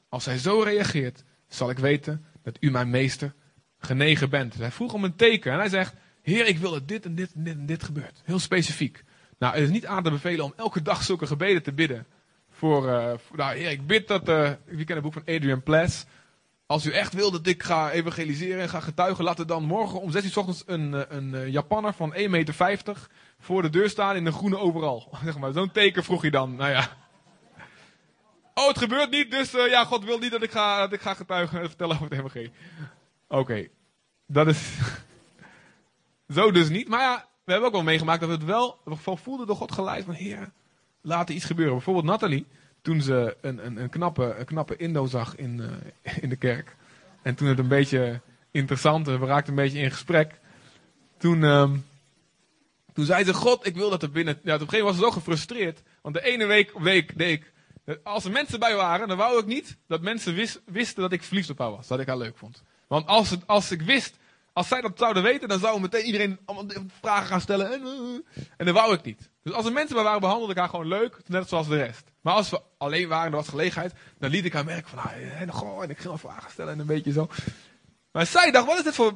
[0.10, 3.34] Als hij zo reageert, zal ik weten dat u mijn meester
[3.78, 4.58] genegen bent.
[4.58, 7.34] Hij vroeg om een teken en hij zegt, Heer, ik wil dat dit en dit
[7.34, 8.22] en dit en dit gebeurt.
[8.26, 9.04] Heel specifiek.
[9.38, 12.08] Nou, het is niet aan te bevelen om elke dag zulke gebeden te bidden.
[12.62, 16.06] Uh, voor nou, Heer, ik bid dat, uh, wie kent het boek van Adrian Plass.
[16.66, 20.02] Als u echt wil dat ik ga evangeliseren en ga getuigen, laat er dan morgen
[20.02, 23.08] om 6 uur s ochtends een, eh, een, Japanner van 1,50 meter
[23.40, 25.10] voor de deur staan in een groene overal.
[25.26, 26.56] Zeg maar, zo'n teken vroeg je dan.
[26.56, 26.98] Nou ja.
[28.54, 31.14] Oh, het gebeurt niet, dus ja, God wil niet dat ik ga, dat ik ga
[31.14, 32.52] getuigen en vertellen over het evangelie.
[33.28, 33.68] Oké,
[34.28, 34.78] dat is
[36.36, 36.88] zo dus niet.
[36.88, 39.72] Maar ja, we hebben ook wel meegemaakt dat we het wel, van voelden door God
[39.72, 40.52] geleid van, heer,
[41.02, 41.76] laat er iets gebeuren.
[41.76, 42.46] Bijvoorbeeld Nathalie,
[42.82, 46.76] toen ze een, een, een, knappe, een knappe Indo zag in, uh, in de kerk.
[47.22, 50.40] En toen het een beetje interessant, we raakten een beetje in gesprek.
[51.18, 51.86] Toen, um,
[52.94, 54.40] toen zei ze, God, ik wil dat er binnen...
[54.44, 55.82] Ja, op een gegeven moment was ze zo gefrustreerd.
[56.02, 57.52] Want de ene week, week deed ik...
[58.04, 61.24] Als er mensen bij waren, dan wou ik niet dat mensen wist, wisten dat ik
[61.24, 61.88] verliefd op haar was.
[61.88, 62.64] Dat ik haar leuk vond.
[62.88, 64.18] Want als, het, als ik wist,
[64.54, 67.72] als zij dat zouden weten, dan zou meteen iedereen allemaal vragen gaan stellen.
[67.72, 67.84] En,
[68.58, 69.30] en dat wou ik niet.
[69.44, 72.12] Dus als er mensen bij waren, behandelde ik haar gewoon leuk, net zoals de rest.
[72.22, 75.42] Maar als we alleen waren, er was gelegenheid, dan liet ik haar merken van, ah,
[75.42, 77.30] en, goh, en ik ging wel vragen stellen en een beetje zo.
[78.12, 79.14] Maar zij dacht, wat is dit voor,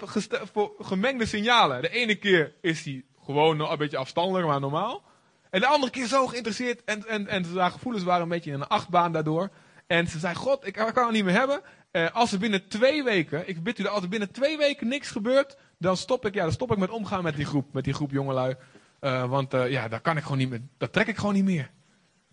[0.54, 1.82] voor gemengde signalen?
[1.82, 5.04] De ene keer is hij gewoon een beetje afstandelijk, maar normaal.
[5.50, 8.62] En de andere keer zo geïnteresseerd en, en, en haar gevoelens waren een beetje in
[8.62, 9.50] een achtbaan daardoor.
[9.88, 11.62] En ze zei, god, ik kan het niet meer hebben.
[11.96, 15.12] Uh, als er binnen twee weken, ik bid u als er binnen twee weken niks
[15.12, 17.94] gebeurt, dan stop ik, ja, dan stop ik met omgaan met die groep, met die
[17.94, 18.56] groep jongelui.
[19.02, 21.70] Uh, want uh, ja, daar kan ik gewoon niet dat trek ik gewoon niet meer.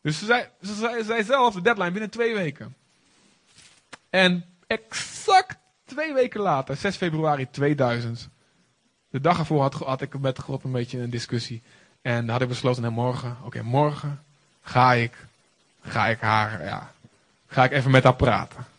[0.01, 2.75] Dus ze zei, ze zei, zelf de deadline binnen twee weken.
[4.11, 8.29] En exact twee weken later, 6 februari 2000,
[9.11, 11.63] de dag ervoor had, had ik met God een beetje een discussie.
[12.01, 14.23] En had ik besloten, morgen, oké, morgen
[14.63, 15.27] ga ik,
[15.81, 16.93] ga ik haar, ja,
[17.47, 18.72] ga ik even met haar praten.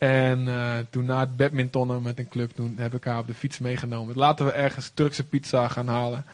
[0.00, 3.34] En uh, toen na het badmintonnen met een club, toen heb ik haar op de
[3.34, 4.16] fiets meegenomen.
[4.16, 6.24] Laten we ergens Turkse pizza gaan halen.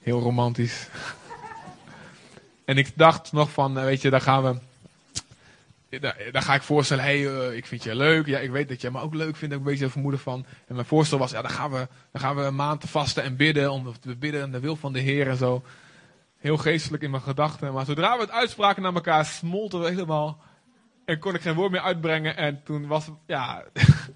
[0.00, 0.88] Heel romantisch.
[2.64, 4.58] en ik dacht nog van, weet je, daar gaan we...
[6.32, 8.26] Daar, ga ik voorstellen, hey, uh, ik vind je leuk.
[8.26, 9.54] Ja, ik weet dat jij me ook leuk vindt.
[9.54, 10.44] Ik een beetje vermoeden van.
[10.66, 13.36] En mijn voorstel was, ja, dan gaan we, dan gaan we een maand vasten en
[13.36, 13.72] bidden.
[13.72, 15.62] Om te bidden en de wil van de Heer en zo.
[16.38, 17.72] Heel geestelijk in mijn gedachten.
[17.72, 20.48] Maar zodra we het uitspraken naar elkaar, smolten we helemaal...
[21.10, 22.36] En kon ik geen woord meer uitbrengen.
[22.36, 23.64] En toen was, ja,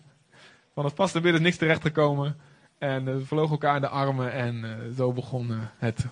[0.75, 2.37] van het vaste bidden niks terecht gekomen.
[2.79, 4.33] En uh, we vlogen elkaar in de armen.
[4.33, 6.07] En uh, zo begon uh, het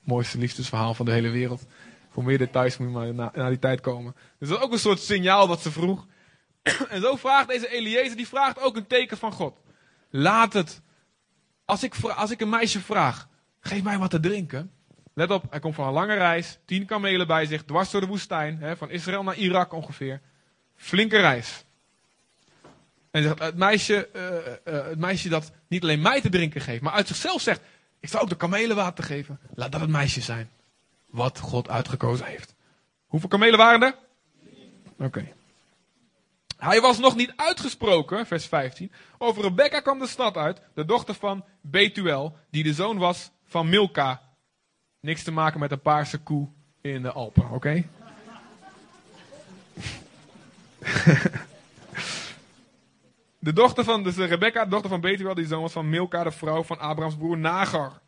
[0.00, 1.66] mooiste liefdesverhaal van de hele wereld.
[2.10, 4.14] Voor meer details moet je maar na, na die tijd komen.
[4.38, 6.06] Dus dat is ook een soort signaal wat ze vroeg.
[6.88, 9.56] en zo vraagt deze Eliezer, die vraagt ook een teken van God.
[10.10, 10.80] Laat het.
[11.64, 13.28] Als ik, als ik een meisje vraag,
[13.60, 14.70] geef mij wat te drinken.
[15.18, 18.06] Let op, hij komt van een lange reis, tien kamelen bij zich, dwars door de
[18.06, 20.20] woestijn, hè, van Israël naar Irak ongeveer.
[20.74, 21.64] Flinke reis.
[23.10, 26.82] En zegt, het, meisje, uh, uh, het meisje dat niet alleen mij te drinken geeft,
[26.82, 27.60] maar uit zichzelf zegt,
[28.00, 29.38] ik zal ook de kamelen water geven.
[29.54, 30.50] Laat dat het meisje zijn.
[31.10, 32.54] Wat God uitgekozen heeft.
[33.06, 33.94] Hoeveel kamelen waren er?
[34.98, 35.32] Oké.
[36.56, 38.92] Hij was nog niet uitgesproken, vers 15.
[39.18, 43.68] Over Rebecca kwam de stad uit, de dochter van Betuel, die de zoon was van
[43.68, 44.25] Milka.
[45.06, 46.48] Niks te maken met een paarse koe
[46.80, 47.72] in de Alpen, oké?
[53.38, 56.30] de dochter van, dus Rebecca, de dochter van Betuel, die zoon was van Milka, de
[56.30, 58.00] vrouw van Abrahams broer Nagar.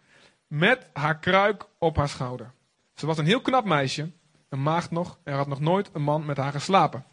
[0.47, 2.51] Met haar kruik op haar schouder.
[2.95, 4.11] Ze was een heel knap meisje,
[4.49, 7.05] een maagd nog, er had nog nooit een man met haar geslapen.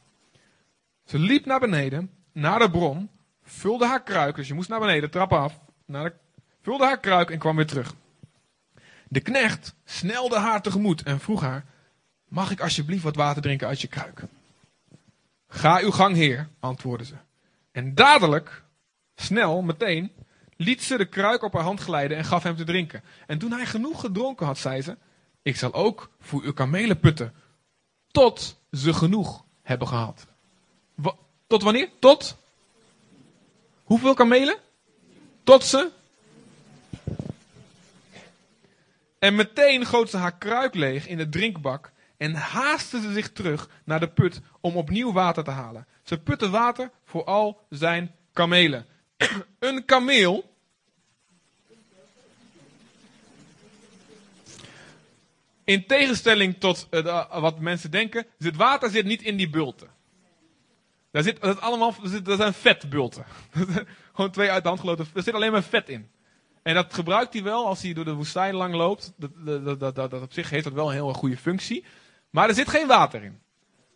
[1.04, 3.10] Ze liep naar beneden, naar de bron,
[3.44, 6.14] vulde haar kruik, dus je moest naar beneden, trappen af, naar de,
[6.62, 7.94] vulde haar kruik en kwam weer terug.
[9.10, 11.66] De knecht snelde haar tegemoet en vroeg haar,
[12.28, 14.24] mag ik alsjeblieft wat water drinken uit je kruik?
[15.48, 17.16] Ga uw gang, heer, antwoordde ze.
[17.72, 18.64] En dadelijk,
[19.16, 20.12] snel, meteen,
[20.58, 23.04] liet ze de kruik op haar hand glijden en gaf hem te drinken.
[23.28, 24.98] En toen hij genoeg gedronken had, zei ze,
[25.42, 27.34] ik zal ook voor uw kamelen putten,
[28.08, 30.28] tot ze genoeg hebben gehad.
[31.48, 31.90] Tot wanneer?
[32.00, 32.38] Tot?
[33.84, 34.58] Hoeveel kamelen?
[35.44, 35.92] Tot ze?
[39.26, 43.70] En meteen goot ze haar kruik leeg in de drinkbak en haastte ze zich terug
[43.86, 45.88] naar de put om opnieuw water te halen.
[46.04, 48.86] Ze putte water voor al zijn kamelen.
[49.60, 50.54] Een kameel.
[55.64, 59.90] In tegenstelling tot uh, wat mensen denken, het water zit niet in die bulten.
[61.12, 63.26] Daar zit, dat, allemaal, dat, zit, zijn vetbulten.
[64.14, 65.08] Gewoon twee uit de hand gelopen.
[65.14, 66.10] Er zit alleen maar vet in.
[66.66, 69.14] En dat gebruikt hij wel als hij door de woestijn lang loopt.
[69.18, 71.86] Dat, dat, dat, op zich heeft dat wel een heel goede functie.
[72.30, 73.42] Maar er zit geen water in.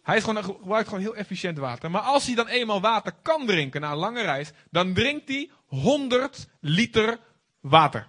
[0.04, 1.92] Hij is gewoon, gebruikt gewoon heel efficiënt water.
[1.92, 5.50] Maar als hij dan eenmaal water kan drinken na een lange reis, dan drinkt hij
[5.66, 7.20] 100 liter
[7.60, 8.08] water.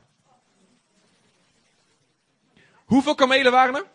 [2.84, 3.86] Hoeveel kamelen waren er?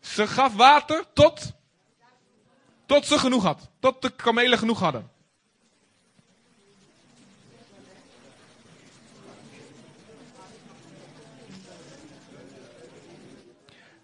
[0.00, 1.52] Ze gaf water tot
[2.86, 3.70] tot ze genoeg had.
[3.80, 5.10] Tot de kamelen genoeg hadden.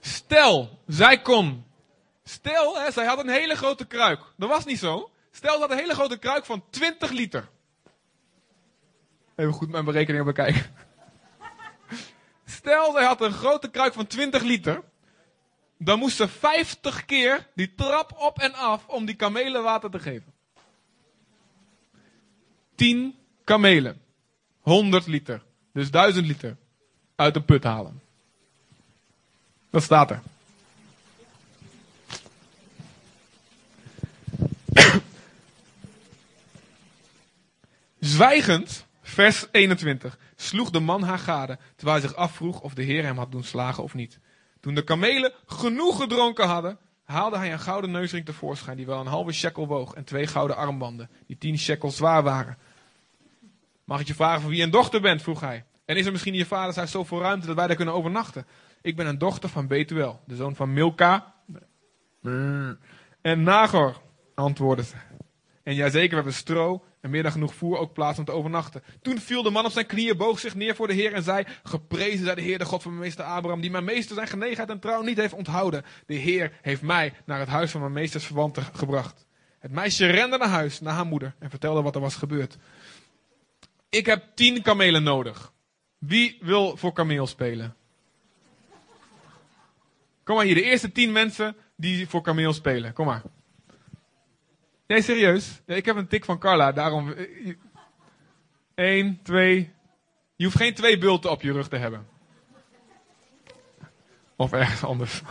[0.06, 1.64] Stel, zij kon.
[2.24, 4.20] Stel, zij had een hele grote kruik.
[4.36, 5.10] Dat was niet zo.
[5.30, 7.48] Stel, ze had een hele grote kruik van 20 liter.
[9.36, 10.74] Even goed mijn berekeningen bekijken.
[12.44, 14.82] Stel, zij had een grote kruik van 20 liter
[15.78, 19.98] dan moest ze 50 keer die trap op en af om die kamelen water te
[19.98, 20.32] geven.
[22.74, 23.14] 10
[23.44, 24.00] kamelen.
[24.60, 25.42] 100 liter.
[25.72, 26.56] Dus 1000 liter.
[27.16, 28.02] Uit de put halen.
[29.74, 30.22] Dat staat er.
[37.98, 43.04] Zwijgend, vers 21, sloeg de man haar gade, terwijl hij zich afvroeg of de Heer
[43.04, 44.18] hem had doen slagen of niet.
[44.60, 49.06] Toen de kamelen genoeg gedronken hadden, haalde hij een gouden neusring tevoorschijn die wel een
[49.06, 52.58] halve shekel woog en twee gouden armbanden die tien shekel zwaar waren.
[53.84, 55.22] Mag ik je vragen van wie je een dochter bent?
[55.22, 55.64] vroeg hij.
[55.84, 58.46] En is er misschien in je vaders huis zoveel ruimte dat wij daar kunnen overnachten?
[58.84, 61.34] Ik ben een dochter van Betuel, de zoon van Milka.
[63.20, 64.00] En Nagor,
[64.34, 64.94] antwoordde ze.
[65.62, 68.82] En jazeker, we hebben stro en meer dan genoeg voer ook plaats om te overnachten.
[69.02, 71.44] Toen viel de man op zijn knieën, boog zich neer voor de Heer en zei:
[71.62, 74.70] Geprezen zij de Heer, de God van mijn meester Abraham, die mijn meester zijn genegenheid
[74.70, 75.84] en trouw niet heeft onthouden.
[76.06, 79.26] De Heer heeft mij naar het huis van mijn meesters verwanten gebracht.
[79.58, 82.56] Het meisje rende naar huis, naar haar moeder, en vertelde wat er was gebeurd.
[83.88, 85.52] Ik heb tien kamelen nodig.
[85.98, 87.76] Wie wil voor kameel spelen?
[90.24, 92.92] Kom maar hier, de eerste tien mensen die voor kameel spelen.
[92.92, 93.22] Kom maar.
[94.86, 95.62] Nee, serieus.
[95.66, 97.14] Ja, ik heb een tik van Carla, daarom.
[98.74, 99.72] Eén, twee.
[100.36, 102.06] Je hoeft geen twee bulten op je rug te hebben.
[104.36, 105.22] Of ergens anders.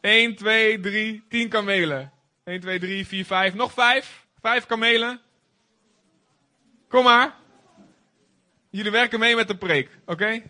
[0.00, 2.12] 1, 2, 3, 10 kamelen.
[2.44, 3.54] 1, 2, 3, 4, 5.
[3.54, 4.26] Nog 5.
[4.40, 5.20] 5 kamelen.
[6.88, 7.34] Kom maar.
[8.70, 10.42] Jullie werken mee met de preek, oké?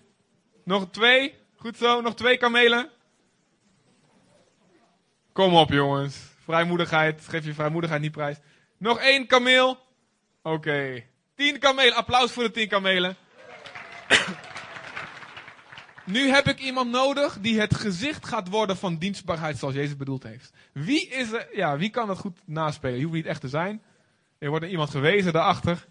[0.64, 1.34] Nog twee.
[1.58, 2.90] Goed zo, nog twee kamelen.
[5.32, 6.16] Kom op, jongens.
[6.44, 8.36] Vrijmoedigheid, geef je vrijmoedigheid niet prijs.
[8.76, 9.70] Nog één kameel.
[10.42, 10.54] Oké.
[10.54, 11.06] Okay.
[11.34, 11.94] Tien kamelen.
[11.94, 13.16] Applaus voor de tien kamelen.
[16.04, 20.22] Nu heb ik iemand nodig die het gezicht gaat worden van dienstbaarheid zoals Jezus bedoeld
[20.22, 20.52] heeft.
[20.72, 22.96] Wie, is er, ja, wie kan dat goed naspelen?
[22.96, 23.82] Je hoeft niet echt te zijn.
[24.38, 25.86] Er wordt iemand gewezen daarachter.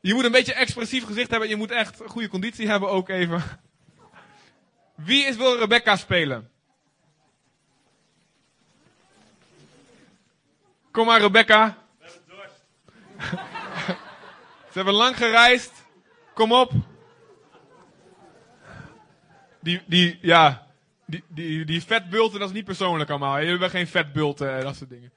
[0.00, 1.48] Je moet een beetje expressief gezicht hebben.
[1.48, 3.42] Je moet echt goede conditie hebben ook even.
[5.04, 6.50] Wie is wil Rebecca spelen?
[10.90, 11.76] Kom maar Rebecca.
[14.72, 15.72] Ze hebben lang gereisd.
[16.34, 16.72] Kom op.
[19.60, 20.66] Die, die, ja,
[21.06, 23.38] die, die, die vetbulten, dat is niet persoonlijk allemaal.
[23.38, 25.12] Je hebt geen vetbulten en dat soort dingen.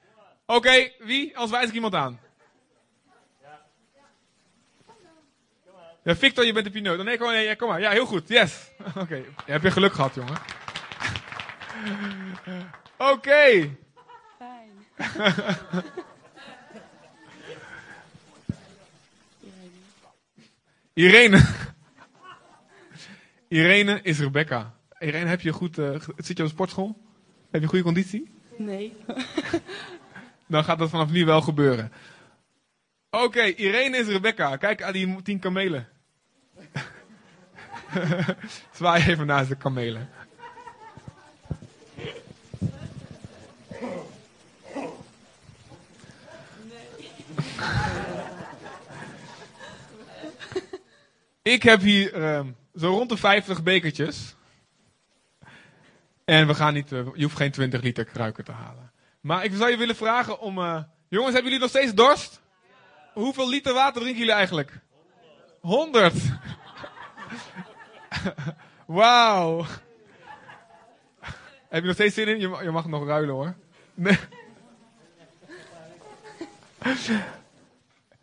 [0.46, 1.38] Oké, wie?
[1.38, 2.20] Als wijs ik iemand aan.
[6.06, 7.04] Ja, Victor, je bent de pineut.
[7.04, 7.80] Nee, kom, nee, kom maar.
[7.80, 8.28] Ja, heel goed.
[8.28, 8.70] Yes.
[9.02, 10.36] Oké, je hebt je geluk gehad, jongen.
[13.12, 13.70] Oké.
[14.38, 14.70] Fijn.
[20.94, 21.40] Irene.
[23.48, 24.74] Irene is Rebecca.
[24.98, 26.96] Irene, heb je goed, eh, ge- zit je op de sportschool?
[27.50, 28.30] Heb je goede conditie?
[28.56, 28.96] Nee.
[30.46, 31.92] Dan gaat dat vanaf nu wel gebeuren.
[33.10, 34.56] Oké, Irene is Rebecca.
[34.56, 35.88] Kijk aan die tien kamelen.
[38.76, 40.08] Zwaai even naast de kamelen.
[51.42, 54.34] Ik heb hier ehm, zo rond de 50 bekertjes.
[56.24, 58.90] En we gaan niet, eh, je hoeft geen 20 liter kruiken te halen.
[59.20, 60.58] Maar ik zou je willen vragen om.
[60.58, 62.40] eh, jongens, hebben jullie nog steeds dorst?
[63.14, 64.80] Hoeveel liter water drinken jullie eigenlijk?
[65.60, 66.14] 100.
[68.86, 69.66] Wauw.
[71.68, 72.40] Heb je nog steeds zin in?
[72.40, 73.54] Je mag, je mag nog ruilen hoor.
[73.94, 74.18] Nee.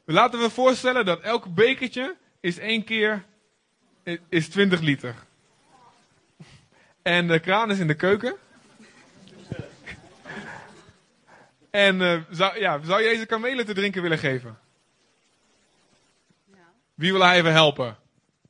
[0.06, 3.24] Laten we voorstellen dat elk bekertje is één keer
[4.30, 5.16] is 20 liter.
[7.02, 8.36] En de kraan is in de keuken.
[11.70, 14.60] En eh, zou, ja, zou je deze kamelen te drinken willen geven?
[16.94, 17.98] Wie wil hij even helpen?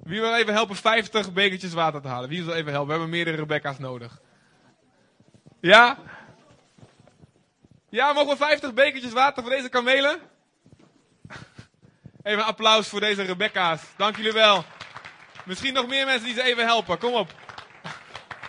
[0.03, 2.29] Wie wil even helpen 50 bekertjes water te halen?
[2.29, 2.87] Wie wil even helpen?
[2.87, 4.21] We hebben meerdere Rebecca's nodig.
[5.59, 5.97] Ja?
[7.89, 10.19] Ja, mogen we 50 bekertjes water voor deze kamelen?
[12.23, 13.81] Even een applaus voor deze Rebecca's.
[13.97, 14.63] Dank jullie wel.
[15.45, 16.97] Misschien nog meer mensen die ze even helpen.
[16.97, 17.33] Kom op.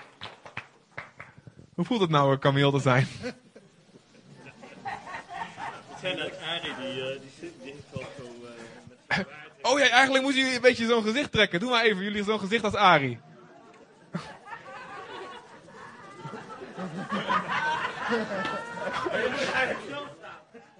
[1.74, 3.08] Hoe voelt het nou een kameel te zijn?
[5.88, 8.24] Het zijn dat Arie, die, eh, die, die heeft wel zo
[9.06, 9.26] eh, met.
[9.66, 11.60] Oh ja, eigenlijk moeten jullie een beetje zo'n gezicht trekken.
[11.60, 13.20] Doe maar even, jullie zo'n gezicht als Ari.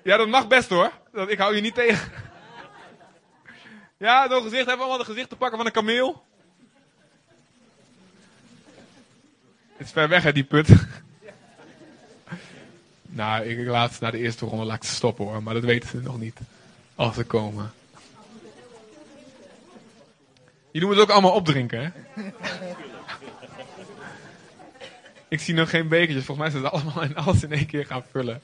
[0.03, 0.91] Ja, dat mag best hoor.
[1.13, 2.13] Dat, ik hou je niet tegen.
[3.97, 4.67] Ja, zo'n gezicht.
[4.67, 6.25] Hebben we allemaal het gezicht te pakken van een kameel?
[9.77, 10.69] Het is ver weg hè, die put.
[13.03, 15.43] Nou, ik laat na de eerste ronde laat ik ze stoppen hoor.
[15.43, 16.39] Maar dat weten ze nog niet.
[16.95, 17.73] Als ze komen.
[20.75, 21.91] Jullie moeten ook allemaal opdrinken, hè?
[25.29, 26.25] Ik zie nog geen bekertjes.
[26.25, 28.41] Volgens mij zijn ze allemaal en alles in één keer gaan vullen.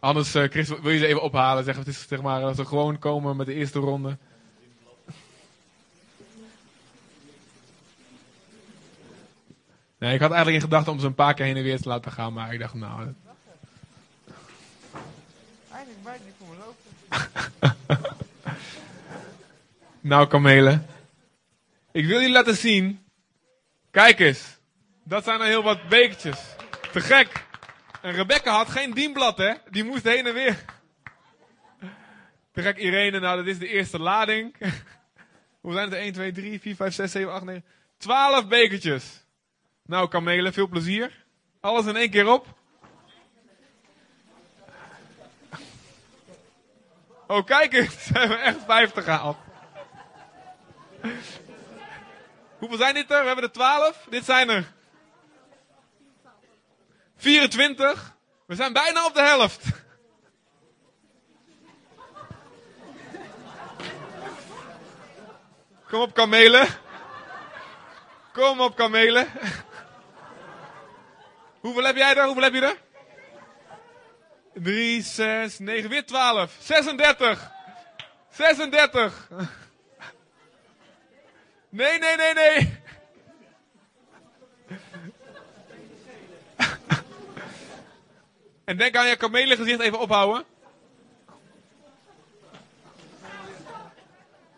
[0.00, 1.64] Anders, eh, Chris, wil je ze even ophalen?
[1.64, 4.16] Zeggen het is zeg maar dat ze gewoon komen met de eerste ronde.
[9.98, 11.88] Nee, ik had eigenlijk in gedachten om ze een paar keer heen en weer te
[11.88, 13.14] laten gaan, maar ik dacht, nou,
[15.86, 18.14] Eigenlijk blijft niet me lopen.
[20.00, 20.86] Nou, kamelen.
[21.92, 23.06] Ik wil jullie laten zien.
[23.90, 24.56] Kijk eens.
[25.04, 26.38] Dat zijn er heel wat bekertjes.
[26.92, 27.44] Te gek.
[28.02, 29.54] En Rebecca had geen dienblad, hè?
[29.70, 30.64] Die moest heen en weer.
[32.52, 33.18] Te gek, Irene.
[33.20, 34.54] Nou, dat is de eerste lading.
[35.60, 35.94] Hoe zijn het?
[35.94, 36.00] er?
[36.00, 37.64] 1, 2, 3, 4, 5, 6, 7, 8, 9.
[37.96, 39.24] 12 bekertjes.
[39.84, 41.24] Nou, kamelen, veel plezier.
[41.60, 42.55] Alles in één keer op.
[47.26, 48.02] Oh, kijk eens.
[48.06, 49.36] Ze hebben echt 50 gehaald.
[52.58, 53.20] Hoeveel zijn dit er?
[53.20, 54.06] We hebben er 12.
[54.10, 54.72] Dit zijn er
[57.16, 58.14] 24.
[58.46, 59.64] We zijn bijna op de helft.
[65.88, 66.66] Kom op, kamelen.
[68.32, 69.26] Kom op, kamelen.
[71.60, 72.24] Hoeveel heb jij er?
[72.24, 72.76] Hoeveel heb je er?
[74.62, 76.56] 3, 6, 9, weer 12.
[76.60, 77.50] 36.
[78.30, 79.28] 36.
[81.68, 82.84] Nee, nee, nee, nee.
[88.64, 90.44] En denk aan je kamelengezicht even ophouden.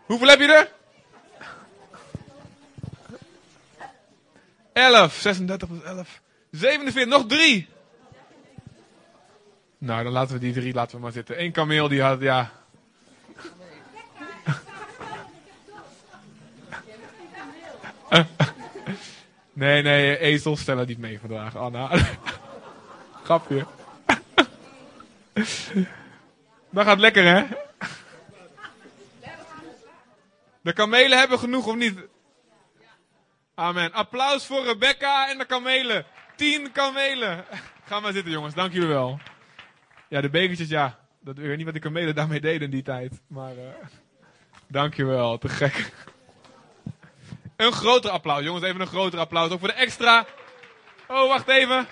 [0.06, 0.72] Hoeveel heb je er?
[4.72, 5.14] 11.
[5.14, 6.20] 36 plus 11.
[6.50, 7.06] 47.
[7.12, 7.68] Nog drie.
[9.78, 11.42] Nou, dan laten we die drie laten we maar zitten.
[11.42, 12.50] Eén kameel die had, ja.
[19.52, 21.90] Nee, nee, ezels stellen niet mee vandaag, Anna.
[23.24, 23.66] Grapje.
[26.70, 27.46] Dat gaat lekker, hè?
[30.60, 31.98] De kamelen hebben genoeg, of niet?
[33.54, 33.92] Amen.
[33.92, 36.04] Applaus voor Rebecca en de kamelen.
[36.36, 37.44] Tien kamelen.
[37.84, 38.54] Ga maar zitten, jongens.
[38.54, 39.20] Dank jullie wel.
[40.08, 40.98] Ja, de bekertjes, ja.
[41.20, 43.20] Dat, weet niet wat de kamelen daarmee deden in die tijd.
[43.26, 43.86] Maar, eh
[44.66, 45.38] dank je wel.
[45.38, 45.92] Te gek.
[47.56, 48.64] Een groter applaus, jongens.
[48.64, 49.50] Even een groter applaus.
[49.50, 50.26] Ook voor de extra.
[51.08, 51.86] Oh, wacht even.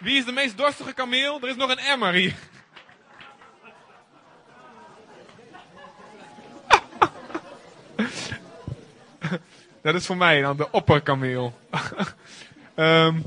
[0.00, 1.40] Wie is de meest dorstige kameel?
[1.42, 2.34] Er is nog een emmer hier.
[9.82, 11.58] Dat is voor mij dan de opperkameel.
[12.74, 13.20] Ehm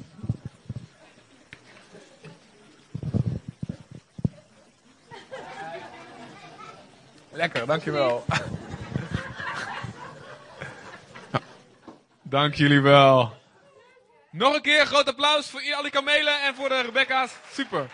[7.42, 8.26] Lekker, dankjewel.
[12.22, 13.38] Dank jullie wel.
[14.32, 17.32] Nog een keer groot applaus voor al die kamelen en voor de Rebecca's.
[17.52, 17.90] Super.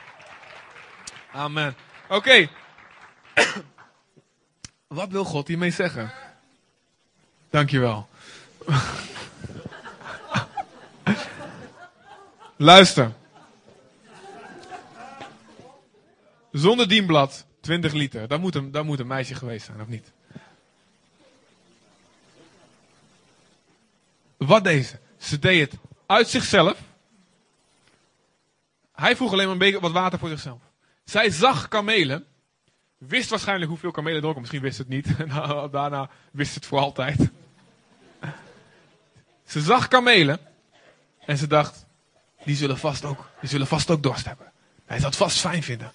[1.32, 1.76] Amen.
[2.08, 2.50] Oké.
[4.88, 6.12] Wat wil God hiermee zeggen?
[7.50, 8.10] Dankjewel.
[12.56, 13.14] Luister.
[16.52, 18.28] Zonder dienblad, 20 liter.
[18.28, 20.12] Dat moet, een, dat moet een meisje geweest zijn, of niet?
[24.38, 25.00] Wat deze?
[25.18, 26.80] Ze deed het uit zichzelf.
[28.92, 30.62] Hij vroeg alleen maar een beetje wat water voor zichzelf.
[31.04, 32.26] Zij zag kamelen.
[32.98, 34.42] Wist waarschijnlijk hoeveel kamelen dronken.
[34.42, 35.08] Misschien wist het niet.
[35.72, 37.30] Daarna wist het voor altijd.
[39.46, 40.40] Ze zag kamelen.
[41.26, 41.86] En ze dacht,
[42.44, 44.52] die zullen vast ook, die zullen vast ook dorst hebben.
[44.86, 45.92] Hij zou het vast fijn vinden.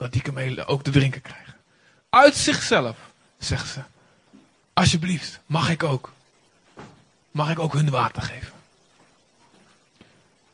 [0.00, 1.54] Dat die kamelen ook te drinken krijgen.
[2.10, 2.96] Uit zichzelf,
[3.38, 3.80] zegt ze.
[4.72, 6.12] Alsjeblieft, mag ik ook.
[7.30, 8.52] Mag ik ook hun water geven?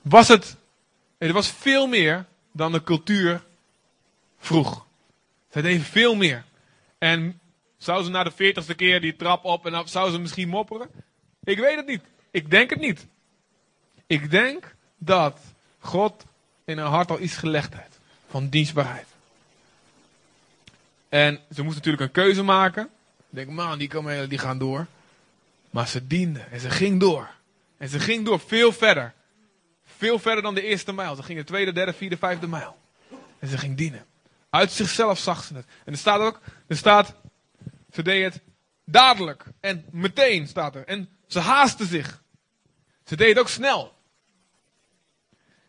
[0.02, 0.56] Was het,
[1.18, 3.42] er was veel meer dan de cultuur
[4.38, 4.86] vroeg.
[5.50, 6.44] Zij deden veel meer.
[6.98, 7.40] En
[7.76, 10.90] zou ze na de veertigste keer die trap op en zou ze misschien mopperen?
[11.44, 12.02] Ik weet het niet.
[12.30, 13.06] Ik denk het niet.
[14.06, 15.40] Ik denk dat
[15.78, 16.24] God
[16.64, 17.98] in haar hart al iets gelegd heeft.
[18.28, 19.14] Van dienstbaarheid.
[21.16, 22.84] En ze moest natuurlijk een keuze maken.
[23.18, 24.86] Ik denk, man, die kamelen die gaan door.
[25.70, 27.30] Maar ze diende en ze ging door.
[27.76, 29.14] En ze ging door veel verder.
[29.84, 31.14] Veel verder dan de eerste mijl.
[31.14, 32.76] Ze ging de tweede, derde, vierde, vijfde mijl.
[33.38, 34.04] En ze ging dienen.
[34.50, 35.66] Uit zichzelf zag ze het.
[35.84, 37.14] En er staat ook, er staat,
[37.92, 38.42] ze deed het
[38.84, 39.44] dadelijk.
[39.60, 40.86] En meteen staat er.
[40.86, 42.22] En ze haastte zich.
[43.04, 43.94] Ze deed het ook snel.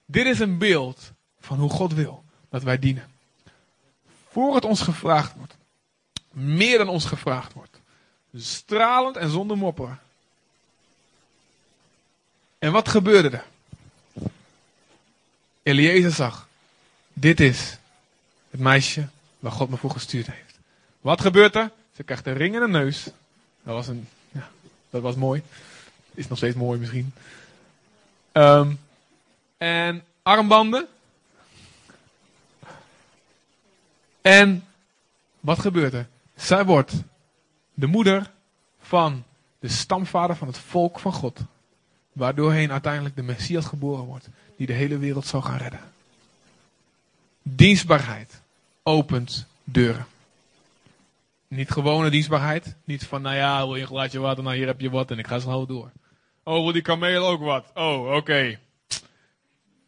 [0.05, 3.15] Dit is een beeld van hoe God wil dat wij dienen.
[4.37, 5.55] Voor het ons gevraagd wordt.
[6.31, 7.79] Meer dan ons gevraagd wordt.
[8.35, 9.99] Stralend en zonder mopperen.
[12.59, 13.45] En wat gebeurde er?
[15.63, 16.47] Eliezer zag.
[17.13, 17.77] Dit is
[18.49, 19.07] het meisje
[19.39, 20.59] waar God me voor gestuurd heeft.
[21.01, 21.71] Wat gebeurt er?
[21.95, 23.03] Ze krijgt een ring in de neus.
[23.63, 24.49] Dat was, een, ja,
[24.89, 25.43] dat was mooi.
[26.13, 27.13] Is nog steeds mooi misschien.
[28.31, 28.73] Ehm,
[29.57, 30.87] en armbanden.
[34.27, 34.63] En
[35.39, 36.07] wat gebeurt er?
[36.35, 36.93] Zij wordt
[37.73, 38.31] de moeder
[38.79, 39.23] van
[39.59, 41.39] de stamvader van het volk van God.
[42.13, 44.29] Waardoorheen uiteindelijk de Messias geboren wordt.
[44.57, 45.79] Die de hele wereld zal gaan redden.
[47.41, 48.41] Dienstbaarheid
[48.83, 50.05] opent deuren.
[51.47, 52.75] Niet gewone dienstbaarheid.
[52.83, 54.43] Niet van, nou ja, wil je een glaasje water?
[54.43, 55.91] Nou, hier heb je wat en ik ga snel door.
[56.43, 57.71] Oh, wil die kameel ook wat?
[57.73, 58.59] Oh, oké.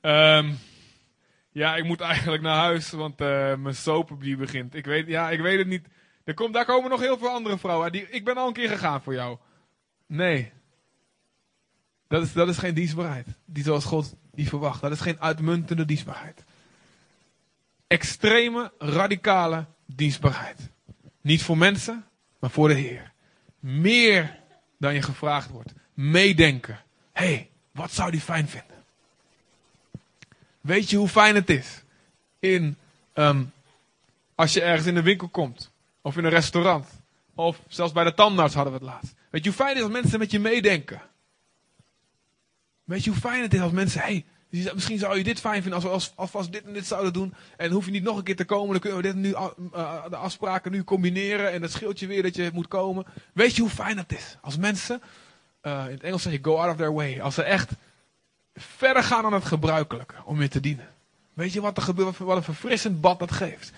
[0.01, 0.53] Ehm,
[1.51, 4.75] ja, ik moet eigenlijk naar huis, want eh, mijn soap die begint.
[4.75, 5.87] Ik weet, ja, ik weet het niet.
[6.51, 8.13] Daar komen nog heel veel andere vrouwen.
[8.13, 9.37] Ik ben al een keer gegaan voor jou.
[10.07, 10.51] Nee.
[12.07, 13.27] Dat is, dat is geen dienstbaarheid.
[13.45, 14.81] Die zoals God die verwacht.
[14.81, 16.43] Dat is geen uitmuntende dienstbaarheid.
[17.87, 20.69] Extreme, radicale dienstbaarheid.
[21.21, 22.05] Niet voor mensen,
[22.39, 23.11] maar voor de Heer.
[23.59, 24.39] Meer
[24.77, 25.73] dan je gevraagd wordt.
[25.93, 26.79] Meedenken.
[27.13, 28.78] Hey, wat zou die fijn vinden?
[30.69, 31.83] Weet je hoe fijn het is?
[32.39, 32.77] In,
[33.15, 33.51] um,
[34.35, 35.71] als je ergens in een winkel komt.
[36.01, 36.87] Of in een restaurant.
[37.35, 39.13] Of zelfs bij de tandarts hadden we het laatst.
[39.29, 41.01] Weet je hoe fijn het is als mensen met je meedenken?
[42.83, 45.73] Weet je hoe fijn het is als mensen, hey, Misschien zou je dit fijn vinden
[45.73, 47.33] als we als, alvast dit en dit zouden doen.
[47.57, 48.71] En hoef je niet nog een keer te komen.
[48.71, 51.51] Dan kunnen we dit nu, eh, de afspraken nu combineren.
[51.51, 53.05] En dat scheelt je weer dat je moet komen.
[53.33, 54.37] Weet je hoe fijn dat is?
[54.41, 55.01] Als mensen,
[55.61, 57.19] eh, in het Engels zeg je go out of their way.
[57.19, 57.71] Als ze echt
[58.59, 60.89] verder gaan dan het gebruikelijke om je te dienen.
[61.33, 62.17] Weet je wat er gebeurt?
[62.17, 63.71] Wat een verfrissend bad dat geeft.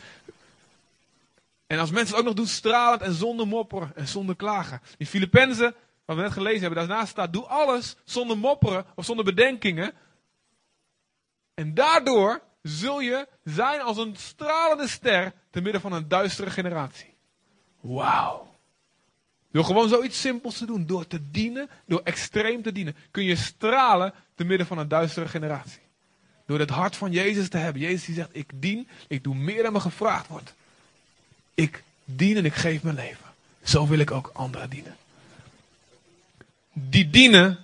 [1.68, 4.82] En als mensen het ook nog doen stralend en zonder mopperen en zonder klagen.
[4.98, 5.76] In Filippenzen,
[6.06, 9.94] wat we net gelezen hebben, daarnaast staat: doe alles zonder mopperen of zonder bedenkingen.
[11.54, 17.14] En daardoor zul je zijn als een stralende ster te midden van een duistere generatie.
[17.80, 18.50] Wauw.
[19.52, 23.36] Door gewoon zoiets simpels te doen, door te dienen, door extreem te dienen, kun je
[23.36, 25.82] stralen te midden van een duistere generatie.
[26.46, 27.82] Door het hart van Jezus te hebben.
[27.82, 30.54] Jezus die zegt, ik dien, ik doe meer dan me gevraagd wordt.
[31.54, 33.26] Ik dien en ik geef mijn leven.
[33.64, 34.96] Zo wil ik ook anderen dienen.
[36.74, 37.58] Die dienen,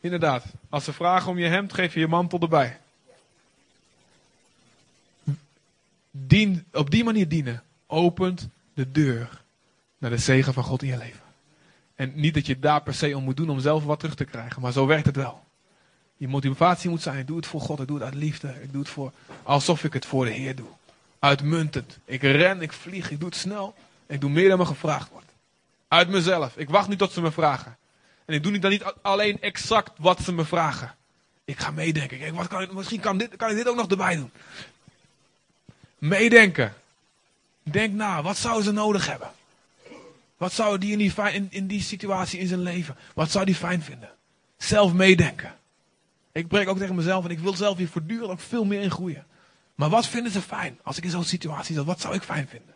[0.00, 2.80] inderdaad, als ze vragen om je hemd, geef je je mantel erbij.
[6.10, 9.42] Dien, op die manier dienen opent de deur
[9.98, 11.23] naar de zegen van God in je leven.
[11.94, 14.24] En niet dat je daar per se om moet doen om zelf wat terug te
[14.24, 15.44] krijgen, maar zo werkt het wel.
[16.16, 18.72] Je motivatie moet zijn, ik doe het voor God, ik doe het uit liefde, ik
[18.72, 20.68] doe het voor, alsof ik het voor de Heer doe.
[21.18, 21.98] Uitmuntend.
[22.04, 23.74] Ik ren, ik vlieg, ik doe het snel.
[24.06, 25.26] Ik doe meer dan me gevraagd wordt.
[25.88, 26.56] Uit mezelf.
[26.56, 27.76] Ik wacht niet tot ze me vragen.
[28.24, 30.94] En ik doe dan niet alleen exact wat ze me vragen.
[31.44, 32.18] Ik ga meedenken.
[32.18, 34.30] Kijk, wat kan ik, misschien kan, dit, kan ik dit ook nog erbij doen.
[35.98, 36.74] Meedenken.
[37.62, 39.30] Denk na, wat zouden ze nodig hebben?
[40.44, 43.54] Wat zou die in die, in, in die situatie in zijn leven, wat zou die
[43.54, 44.10] fijn vinden?
[44.56, 45.54] Zelf meedenken.
[46.32, 48.90] Ik breek ook tegen mezelf en ik wil zelf hier voortdurend ook veel meer in
[48.90, 49.26] groeien.
[49.74, 51.84] Maar wat vinden ze fijn als ik in zo'n situatie zit?
[51.84, 52.74] Wat zou ik fijn vinden?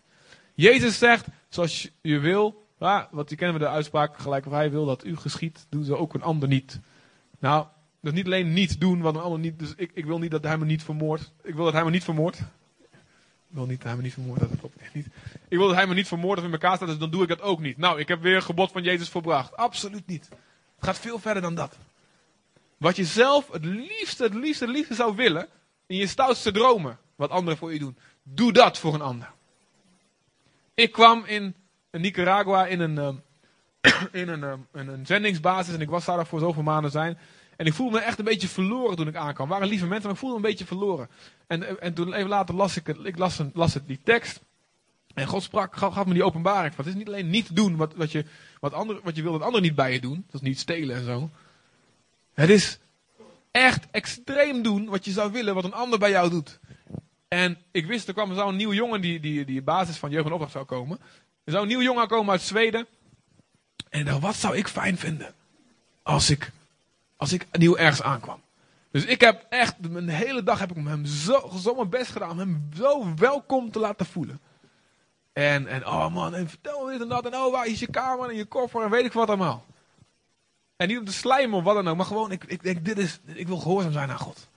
[0.55, 4.71] Jezus zegt, zoals je- wil, ja, wat die kennen we de uitspraak, gelijk of hij
[4.71, 6.81] wil dat u geschiet, doe ze ook een ander niet.
[7.39, 7.67] Nou,
[8.01, 10.43] dus niet alleen niet doen wat een ander niet, dus ik, ik wil niet dat
[10.43, 11.33] hij me niet vermoordt.
[11.43, 12.41] Ik wil dat hij me niet vermoordt.
[13.51, 15.07] Ik wil niet hij me niet vermoordt, dat klopt echt niet.
[15.49, 17.29] Ik wil dat hij me niet vermoordt of in elkaar staat, dus dan doe ik
[17.29, 17.77] dat ook niet.
[17.77, 19.57] Nou, ik heb weer een gebod van Jezus volbracht.
[19.57, 20.29] Absoluut niet.
[20.29, 21.77] Het gaat veel verder dan dat.
[22.77, 25.49] Wat je zelf het liefste, het liefste, het liefste zou willen,
[25.87, 27.97] in je stoutste dromen, wat anderen voor je doen.
[28.23, 29.31] Doe dat voor een ander.
[30.75, 31.55] Ik kwam in
[31.91, 33.17] Nicaragua in een, ehm,
[34.23, 37.19] in een, ehm, in een zendingsbasis en ik was daar voor zoveel maanden zijn.
[37.59, 39.49] En ik voelde me echt een beetje verloren toen ik aankwam.
[39.49, 41.09] Waren lieve mensen, maar ik voelde me een beetje verloren.
[41.47, 44.41] En, en toen even later las ik het, ik las, een- las het, die tekst.
[45.15, 46.77] En God sprak, gaf, gaf me die openbaring.
[46.77, 48.25] Het is niet alleen niet doen wat, wat, je,
[48.61, 50.25] wat, andere, wat je wil dat anderen niet bij je doen.
[50.27, 51.31] Dat is niet stelen en zo.
[52.35, 52.79] Het is
[53.51, 56.59] echt extreem doen wat je zou willen, wat een ander bij jou doet.
[57.29, 60.27] En ik wist, er kwam zou een nieuwe jongen die, die, die basis van jeugd
[60.27, 60.99] en opdracht zou komen.
[61.45, 62.87] Er zou een nieuwe jongen komen uit Zweden.
[63.89, 65.35] En dacht, wat zou ik fijn vinden
[66.03, 66.51] als ik,
[67.19, 68.41] als ik nieuw ergens aankwam.
[68.91, 72.31] Dus ik heb echt, een hele dag heb ik hem zo, zo mijn best gedaan
[72.31, 74.41] om hem zo welkom te laten voelen.
[75.33, 77.27] En, en oh man, en vertel me dit en dat.
[77.27, 79.65] En oh, waar is je kamer en je koffer en weet ik wat allemaal.
[80.77, 82.99] En niet om te slijmen of wat dan ook, maar gewoon, ik, ik denk, dit
[82.99, 84.49] is, ik wil gehoorzaam zijn aan God.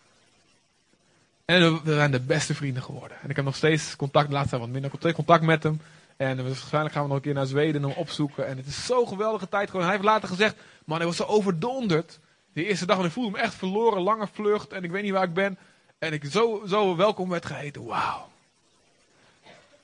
[1.45, 3.17] En we, zijn de beste vrienden geworden.
[3.21, 5.81] En ik heb nog steeds contact, laatst wat minder, contact met hem.
[6.17, 8.47] En waarschijnlijk gaan we nog een keer naar Zweden hem opzoeken.
[8.47, 9.85] En het is zo'n geweldige tijd gewoon.
[9.85, 10.55] Hij heeft later gezegd,
[10.85, 12.19] man, hij was zo overdonderd.
[12.53, 14.71] De eerste dag, en ik voelde me echt verloren, lange vlucht.
[14.71, 15.57] En ik weet niet waar ik ben.
[15.99, 17.85] En ik zo, zo welkom werd geheten.
[17.85, 18.29] Wauw.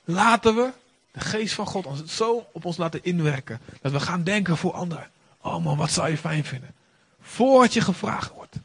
[0.04, 0.72] Laten we
[1.12, 3.60] de geest van God ons zo op ons laten inwerken.
[3.82, 5.10] Dat we gaan denken voor anderen.
[5.42, 6.76] Oh man, wat zou je fijn vinden?
[7.20, 8.56] Voordat je gevraagd wordt,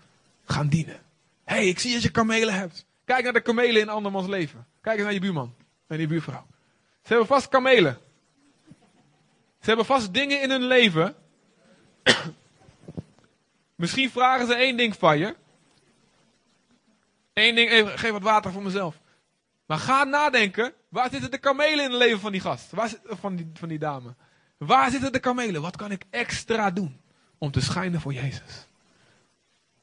[0.45, 1.01] gaan dienen.
[1.45, 2.85] Hé, hey, ik zie dat je kamelen hebt.
[3.05, 4.67] Kijk naar de kamelen in andermans leven.
[4.81, 5.55] Kijk eens naar je buurman
[5.87, 6.47] en je buurvrouw.
[7.03, 7.99] Ze hebben vast kamelen.
[9.61, 11.15] Ze hebben vast dingen in hun leven.
[13.83, 15.37] Misschien vragen ze één ding van je.
[17.33, 19.01] Eén ding, even, geef wat water voor mezelf.
[19.67, 22.71] Maar ga nadenken, waar zitten de kamelen in het leven van die gast?
[22.71, 24.15] Waar van, die, van die dame?
[24.57, 25.63] Waar zitten de kamelen?
[25.63, 27.01] Wat kan ik extra doen
[27.39, 28.67] om te schijnen voor Jezus?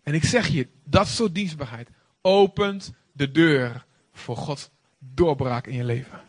[0.04, 1.90] En ik zeg je, dat soort dienstbaarheid
[2.22, 4.70] opent de deur voor Gods
[5.00, 6.22] doorbraak in je leven.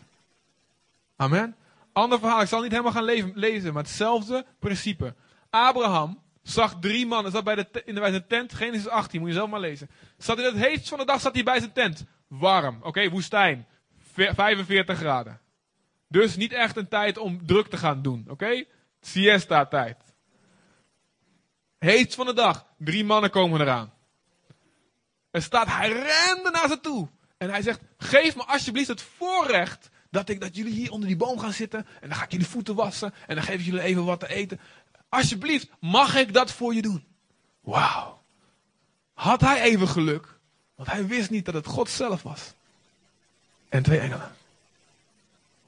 [1.16, 1.56] Amen.
[1.92, 5.14] Ander verhaal, ik zal niet helemaal gaan lezen, maar hetzelfde principe.
[5.50, 9.28] Abraham zag drie mannen, zat bij, de, in de, bij zijn tent, Genesis 18, moet
[9.28, 9.90] je zelf maar lezen.
[10.18, 12.04] Zat in het heetst van de dag, zat hij bij zijn tent.
[12.28, 13.66] Warm, oké, woestijn,
[14.12, 15.40] Ve- 45 graden.
[16.08, 18.64] Dus niet echt een tijd om druk te gaan doen, oké?
[19.00, 19.96] Siesta tijd.
[21.78, 23.92] Heetst van de dag, drie mannen komen eraan.
[25.30, 27.08] Er staat, hij rende naar ze toe.
[27.38, 31.16] En hij zegt, geef me alsjeblieft het voorrecht dat, ik, dat jullie hier onder die
[31.16, 31.86] boom gaan zitten.
[32.00, 33.14] En dan ga ik jullie voeten wassen.
[33.26, 34.60] En dan geef ik jullie even wat te eten.
[35.10, 37.04] Alsjeblieft, mag ik dat voor je doen?
[37.60, 38.22] Wauw.
[39.12, 40.38] had hij even geluk,
[40.74, 42.52] want hij wist niet dat het God zelf was.
[43.68, 44.32] En twee engelen.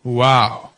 [0.00, 0.72] Wauw.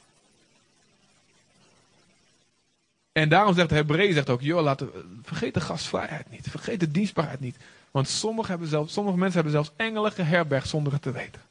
[3.12, 4.90] En daarom zegt de Hebreeën zegt ook, joh, laten
[5.22, 6.50] vergeet de gastvrijheid niet.
[6.50, 7.56] Vergeet de dienstbaarheid niet.
[7.90, 11.42] Want sommige, hebben zelfs, sommige mensen hebben zelfs engelen geherbergd zonder het te weten.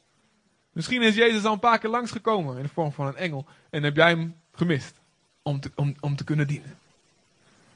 [0.72, 3.46] Misschien is Jezus al een paar keer langsgekomen in de vorm van een engel.
[3.70, 5.00] En heb jij hem gemist
[5.42, 6.78] om te, om, om te kunnen dienen.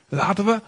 [0.09, 0.61] Laten we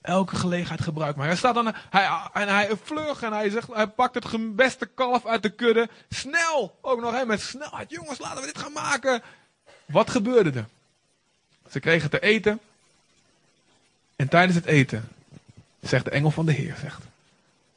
[0.00, 1.18] elke gelegenheid gebruiken.
[1.18, 4.86] Maar hij staat dan, hij, en hij vlug en hij zegt, hij pakt het beste
[4.86, 5.88] kalf uit de kudde.
[6.08, 6.78] Snel!
[6.80, 7.90] Ook nog hè, met snelheid.
[7.90, 9.22] Jongens, laten we dit gaan maken.
[9.84, 10.68] Wat gebeurde er?
[11.70, 12.60] Ze kregen te eten.
[14.16, 15.08] En tijdens het eten,
[15.80, 17.02] zegt de engel van de Heer, zegt,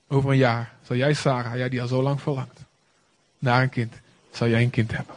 [0.08, 2.60] over een jaar zal jij Sarah, jij die al zo lang verlangt,
[3.40, 3.94] naar een kind,
[4.32, 5.16] zal jij een kind hebben.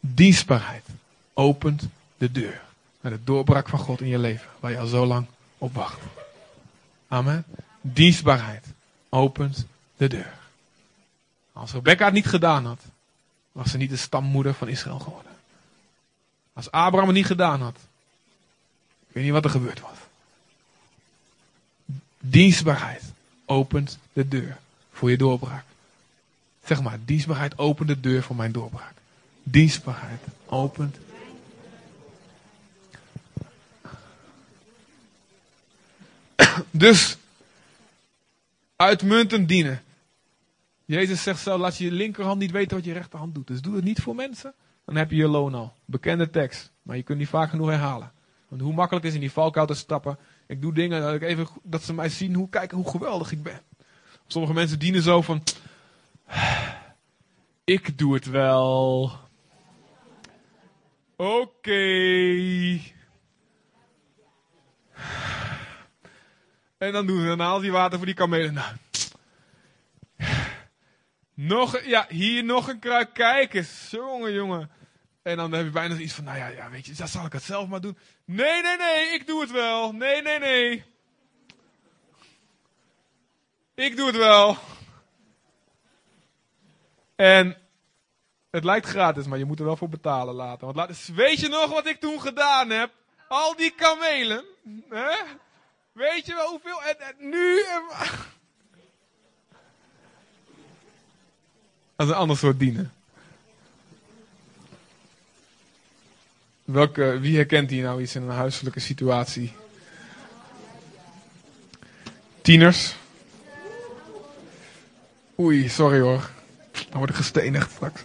[0.00, 0.84] Dienstbaarheid
[1.34, 1.82] opent
[2.20, 2.60] de deur
[3.00, 5.26] naar de doorbraak van God in je leven, waar je al zo lang
[5.58, 6.00] op wacht.
[7.08, 7.44] Amen.
[7.80, 8.66] Dienstbaarheid
[9.08, 9.66] opent
[9.96, 10.32] de deur.
[11.52, 12.80] Als Rebecca het niet gedaan had,
[13.52, 15.32] was ze niet de stammoeder van Israël geworden.
[16.52, 17.76] Als Abraham het niet gedaan had,
[19.08, 19.98] ik weet niet wat er gebeurd was.
[22.18, 23.02] Dienstbaarheid
[23.44, 24.58] opent de deur
[24.92, 25.64] voor je doorbraak.
[26.64, 28.94] Zeg maar, dienstbaarheid opent de deur voor mijn doorbraak.
[29.42, 30.96] Dienstbaarheid opent.
[36.70, 37.16] Dus,
[38.76, 39.82] uitmuntend dienen.
[40.84, 43.46] Jezus zegt zo, laat je linkerhand niet weten wat je rechterhand doet.
[43.46, 45.72] Dus doe het niet voor mensen, dan heb je je loon al.
[45.84, 48.12] Bekende tekst, maar je kunt die vaak genoeg herhalen.
[48.48, 50.18] Want hoe makkelijk is in die valkuil te stappen.
[50.46, 53.42] Ik doe dingen dat, ik even, dat ze mij zien, hoe, kijken hoe geweldig ik
[53.42, 53.60] ben.
[54.26, 55.42] Sommige mensen dienen zo van,
[57.64, 59.12] ik doe het wel.
[61.16, 61.80] Oké.
[66.80, 68.54] En dan doen ze een haaltje water voor die kamelen.
[68.54, 68.76] Nou.
[71.34, 73.14] Nog, ja, hier nog een kruik.
[73.14, 74.70] Kijk eens, jongen, jongen.
[75.22, 77.32] En dan heb je bijna iets van, nou ja, ja, weet je, dan zal ik
[77.32, 77.98] het zelf maar doen.
[78.24, 79.92] Nee, nee, nee, ik doe het wel.
[79.92, 80.84] Nee, nee, nee.
[83.74, 84.56] Ik doe het wel.
[87.16, 87.56] En
[88.50, 90.64] het lijkt gratis, maar je moet er wel voor betalen later.
[90.64, 92.90] Want laat, weet je nog wat ik toen gedaan heb?
[93.28, 94.44] Al die kamelen.
[94.88, 95.16] Hè?
[96.00, 96.82] Weet je wel hoeveel?
[96.82, 96.96] En,
[97.30, 97.62] nu.
[97.62, 98.08] en-
[101.96, 102.92] Dat is een ander soort dienen.
[106.64, 109.52] Welke, wie herkent hier nou iets in een huiselijke situatie?
[112.42, 112.94] Tieners?
[115.38, 116.30] Oei, sorry hoor.
[116.88, 118.02] Dan word ik gestenigd straks.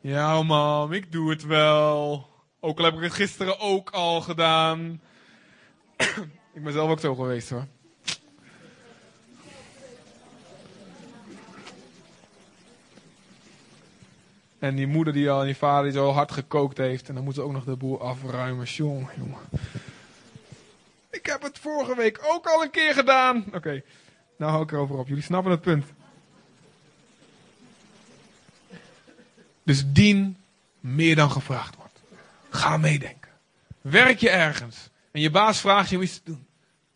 [0.00, 2.28] Ja, mam, ik doe het wel.
[2.60, 5.00] Ook al heb ik het gisteren ook al gedaan.
[6.54, 7.66] ik ben zelf ook zo geweest hoor.
[14.60, 17.08] En die moeder die al, en die vader die zo hard gekookt heeft.
[17.08, 18.66] En dan moeten ze ook nog de boel afruimen.
[18.66, 19.38] Jongen, jongen.
[21.10, 23.44] Ik heb het vorige week ook al een keer gedaan.
[23.54, 23.82] Oké,
[24.36, 25.08] nou hou ik erover op.
[25.08, 25.84] Jullie snappen het punt.
[29.62, 30.36] Dus dien
[30.80, 32.00] meer dan gevraagd wordt.
[32.50, 33.30] Ga meedenken.
[33.80, 34.90] Werk je ergens.
[35.10, 36.46] En je baas vraagt je om iets te doen.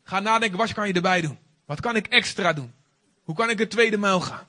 [0.02, 1.38] Ga nadenken, wat kan je erbij doen?
[1.64, 2.72] Wat kan ik extra doen?
[3.24, 4.46] Hoe kan ik een tweede mijl gaan?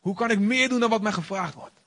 [0.00, 1.80] Hoe kan ik meer doen dan wat mij gevraagd wordt?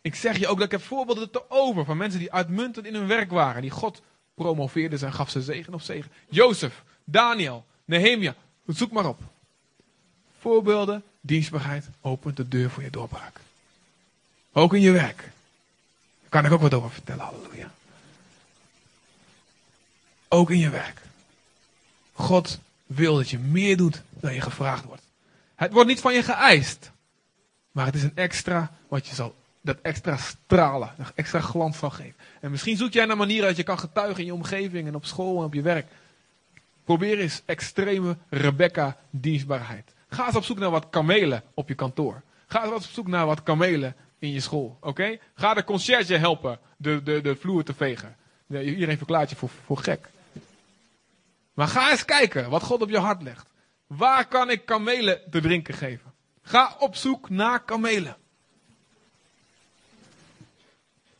[0.00, 2.94] Ik zeg je ook dat ik heb voorbeelden te over van mensen die uitmuntend in
[2.94, 3.62] hun werk waren.
[3.62, 4.02] Die God
[4.34, 6.10] promoveerde en gaf ze zegen op zegen.
[6.28, 8.34] Jozef, Daniel, Nehemia,
[8.66, 9.20] zoek maar op.
[10.38, 13.40] Voorbeelden, dienstbaarheid opent de deur voor je doorbraak.
[14.52, 15.16] Ook in je werk.
[16.20, 17.72] Daar kan ik ook wat over vertellen, halleluja.
[20.34, 21.00] Ook in je werk.
[22.12, 25.02] God wil dat je meer doet dan je gevraagd wordt.
[25.54, 26.90] Het wordt niet van je geëist.
[27.72, 31.90] Maar het is een extra wat je zal, dat extra stralen, dat extra glans zal
[31.90, 32.14] geven.
[32.40, 35.04] En misschien zoek jij naar manieren dat je kan getuigen in je omgeving en op
[35.04, 35.86] school en op je werk.
[36.84, 39.92] Probeer eens extreme Rebecca dienstbaarheid.
[40.08, 42.22] Ga eens op zoek naar wat kamelen op je kantoor.
[42.46, 44.76] Ga eens op zoek naar wat kamelen in je school.
[44.80, 45.18] Oké?
[45.34, 48.16] Ga de conciërge helpen de, de, de vloer te vegen.
[48.48, 50.12] Iedereen verklaart je voor, voor gek.
[51.54, 53.48] Maar ga eens kijken wat God op je hart legt.
[53.86, 56.12] Waar kan ik kamelen te drinken geven?
[56.42, 58.16] Ga op zoek naar kamelen.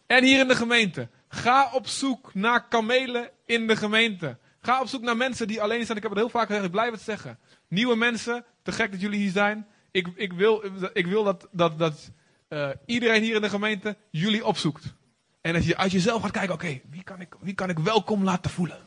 [0.07, 1.09] En hier in de gemeente.
[1.29, 4.39] Ga op zoek naar kamelen in de gemeente.
[4.61, 5.97] Ga op zoek naar mensen die alleen zijn.
[5.97, 7.39] Ik heb het heel vaak gezegd, ik blijf het zeggen.
[7.69, 9.67] Nieuwe mensen, te gek dat jullie hier zijn.
[9.91, 12.11] Ik, ik wil, ik wil dat, dat, dat
[12.49, 14.95] eh, iedereen hier in de gemeente jullie opzoekt.
[15.41, 17.05] En dat je uit jezelf gaat kijken, oké, wie,
[17.41, 18.79] wie kan ik welkom laten voelen?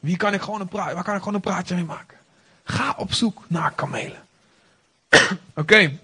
[0.00, 2.18] Wie kan ik gewoon een praatje, waar kan ik gewoon een praatje mee maken?
[2.64, 4.26] Ga op zoek naar kamelen.
[5.54, 5.98] Oké.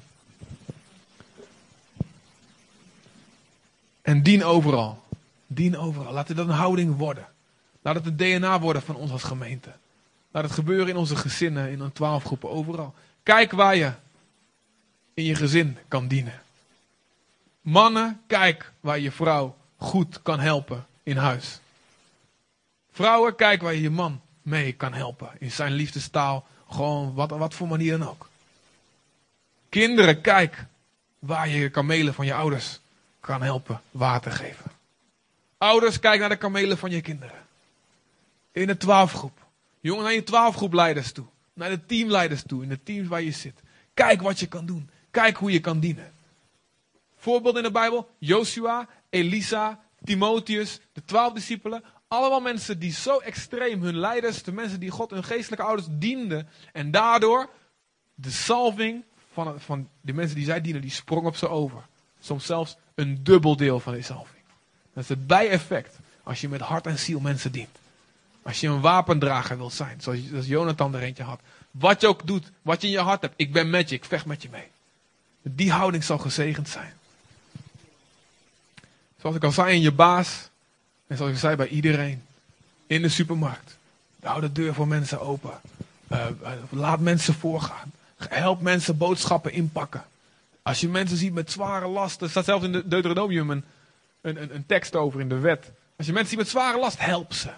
[4.03, 5.03] En dien overal.
[5.47, 6.12] Dien overal.
[6.12, 7.26] Laat dit een houding worden.
[7.82, 9.72] Laat het een DNA worden van ons als gemeente.
[10.30, 12.95] Laat het gebeuren in onze gezinnen, in een twaalfgroepen, overal.
[13.22, 13.93] Kijk waar je
[15.14, 16.40] in je gezin kan dienen.
[17.61, 21.61] Mannen, kijk waar je vrouw goed kan helpen in huis.
[22.93, 25.30] Vrouwen, kijk waar je je man mee kan helpen.
[25.38, 28.28] In zijn liefdestaal, gewoon wat, wat voor manier dan ook.
[29.68, 30.64] Kinderen, kijk
[31.18, 32.80] waar je kamelen van je ouders
[33.20, 34.70] kan helpen water geven.
[35.59, 37.47] Ouders, kijk naar de kamelen van je kinderen.
[38.53, 39.38] In de twaalfgroep.
[39.80, 41.26] Jongen, naar je twaalfgroepleiders toe.
[41.53, 43.61] Naar de teamleiders toe, in de teams waar je zit.
[43.95, 44.90] Kijk wat je kan doen.
[45.11, 46.12] Kijk hoe je kan dienen.
[47.16, 51.84] Voorbeeld in de Bijbel: Joshua, Elisa, Timotheus, de twaalf discipelen.
[52.12, 56.48] Allemaal mensen die zo extreem hun leiders, de mensen die God hun geestelijke ouders dienden.
[56.72, 57.50] En daardoor
[58.14, 61.82] de salving van, van de mensen die zij dienen, die sprong op ze over.
[62.20, 64.42] Soms zelfs een dubbel deel van die salving.
[64.92, 67.78] Dat is het bijeffect als je met hart en ziel mensen dient.
[68.42, 71.40] Als je een wapendrager wilt zijn, zoals Jonathan er eentje had.
[71.70, 73.34] Wat je ook doet, wat je in je hart hebt.
[73.36, 74.68] Ik ben met je, ik vecht met je mee.
[75.42, 76.94] Die houding zal gezegend zijn.
[79.20, 80.50] Zoals ik al zei in je baas.
[81.12, 82.22] En zoals ik zei bij iedereen.
[82.86, 83.78] In de supermarkt.
[84.22, 85.60] Hou de deur voor mensen open.
[86.12, 86.26] Uh,
[86.70, 87.92] laat mensen voorgaan.
[88.16, 90.04] Help mensen boodschappen inpakken.
[90.62, 92.24] Als je mensen ziet met zware lasten.
[92.24, 93.64] Er staat zelfs in de Deuteronomium een,
[94.20, 95.70] een, een tekst over in de wet.
[95.96, 97.50] Als je mensen ziet met zware last, help ze.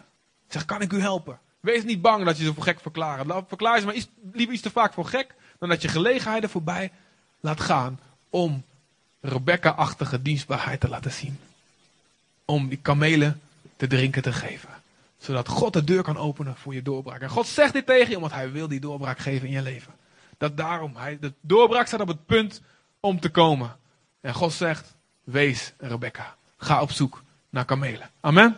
[0.48, 1.38] Zeg, kan ik u helpen?
[1.60, 3.44] Wees niet bang dat je ze voor gek verklaren.
[3.48, 5.34] Verklaar ze maar iets, liever iets te vaak voor gek.
[5.58, 6.92] Dan dat je gelegenheden voorbij
[7.40, 8.00] laat gaan
[8.30, 8.64] om
[9.20, 11.38] Rebecca-achtige dienstbaarheid te laten zien.
[12.44, 13.40] Om die kamelen
[13.88, 14.68] te drinken te geven.
[15.16, 17.20] Zodat God de deur kan openen voor je doorbraak.
[17.20, 19.94] En God zegt dit tegen je omdat hij wil die doorbraak geven in je leven.
[20.38, 22.62] Dat daarom, hij, de doorbraak staat op het punt
[23.00, 23.76] om te komen.
[24.20, 26.36] En God zegt, wees Rebecca.
[26.56, 28.10] Ga op zoek naar kamelen.
[28.20, 28.56] Amen.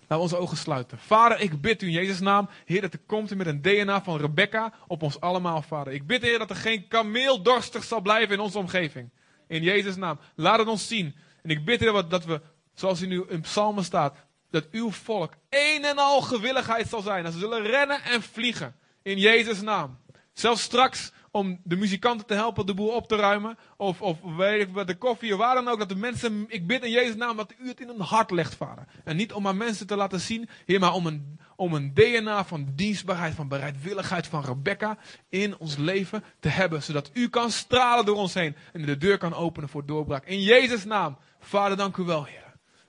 [0.00, 0.98] Laten we onze ogen sluiten.
[0.98, 4.20] Vader, ik bid u in Jezus' naam, Heer, dat er komt met een DNA van
[4.20, 5.92] Rebecca op ons allemaal, Vader.
[5.92, 9.10] Ik bid, Heer, dat er geen kameel dorstig zal blijven in onze omgeving.
[9.46, 10.18] In Jezus' naam.
[10.34, 11.14] Laat het ons zien.
[11.42, 12.40] En ik bid, Heer, dat we,
[12.74, 14.16] zoals u nu in psalmen staat,
[14.50, 17.24] dat uw volk een en al gewilligheid zal zijn.
[17.24, 18.76] Dat ze zullen rennen en vliegen.
[19.02, 19.98] In Jezus' naam.
[20.32, 23.58] Zelfs straks om de muzikanten te helpen de boel op te ruimen.
[23.76, 25.78] Of, of weet ik, de koffie of waar dan ook.
[25.78, 28.54] Dat de mensen, ik bid in Jezus' naam dat u het in hun hart legt,
[28.54, 28.84] vader.
[29.04, 32.44] En niet om aan mensen te laten zien, Heer, maar om een, om een DNA
[32.44, 34.98] van dienstbaarheid, van bereidwilligheid van Rebecca
[35.28, 36.82] in ons leven te hebben.
[36.82, 40.24] Zodat u kan stralen door ons heen en de deur kan openen voor doorbraak.
[40.24, 42.43] In Jezus' naam, vader, dank u wel, Heer.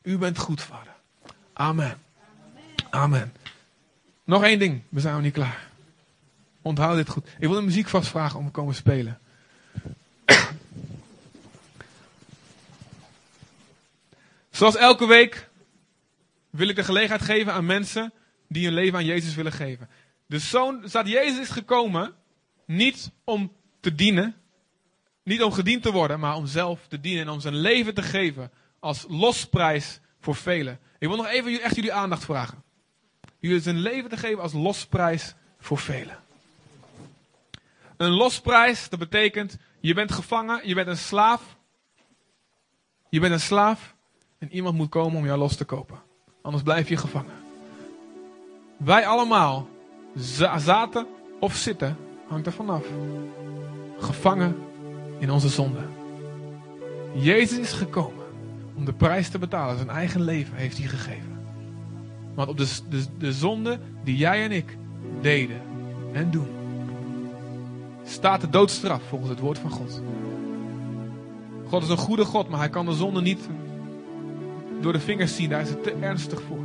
[0.05, 0.93] U bent goed, vader.
[1.53, 1.97] Amen.
[2.89, 3.33] Amen.
[4.23, 5.67] Nog één ding, we zijn nog niet klaar.
[6.61, 7.27] Onthoud dit goed.
[7.27, 9.19] Ik wil de muziek vast vragen om te komen spelen.
[14.49, 15.49] Zoals elke week
[16.49, 18.13] wil ik de gelegenheid geven aan mensen
[18.47, 19.89] die hun leven aan Jezus willen geven.
[20.25, 22.13] De zoon, staat Jezus is gekomen
[22.65, 24.35] niet om te dienen,
[25.23, 28.03] niet om gediend te worden, maar om zelf te dienen en om zijn leven te
[28.03, 28.51] geven
[28.85, 30.79] als losprijs voor velen.
[30.99, 32.63] Ik wil nog even echt jullie aandacht vragen.
[33.39, 36.17] Jullie zijn leven te geven als losprijs voor velen.
[37.97, 41.57] Een losprijs, dat betekent, je bent gevangen, je bent een slaaf.
[43.09, 43.95] Je bent een slaaf
[44.37, 46.01] en iemand moet komen om jou los te kopen.
[46.41, 47.35] Anders blijf je gevangen.
[48.77, 49.69] Wij allemaal
[50.57, 51.07] zaten
[51.39, 52.85] of zitten, hangt er vanaf.
[53.99, 54.63] Gevangen
[55.19, 55.87] in onze zonde.
[57.13, 58.24] Jezus is gekomen
[58.75, 59.75] om de prijs te betalen.
[59.75, 61.39] Zijn eigen leven heeft hij gegeven.
[62.33, 64.77] Want op de, de, de zonde die jij en ik
[65.21, 65.61] deden
[66.13, 66.47] en doen
[68.03, 70.01] staat de doodstraf volgens het woord van God.
[71.67, 73.49] God is een goede God, maar hij kan de zonde niet
[74.81, 75.49] door de vingers zien.
[75.49, 76.63] Daar is het te ernstig voor.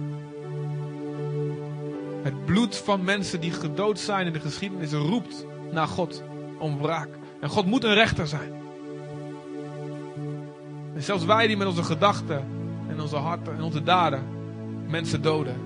[2.22, 6.22] Het bloed van mensen die gedood zijn in de geschiedenis roept naar God
[6.58, 7.08] om wraak.
[7.40, 8.59] En God moet een rechter zijn.
[11.01, 12.44] En zelfs wij die met onze gedachten
[12.88, 14.24] en onze harten en onze daden
[14.88, 15.57] mensen doden.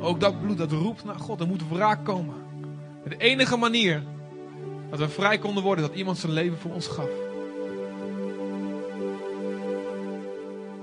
[0.00, 1.40] Ook dat bloed dat roept naar God.
[1.40, 2.34] Er moet wraak komen.
[3.08, 4.02] de enige manier
[4.90, 7.08] dat we vrij konden worden, dat iemand zijn leven voor ons gaf.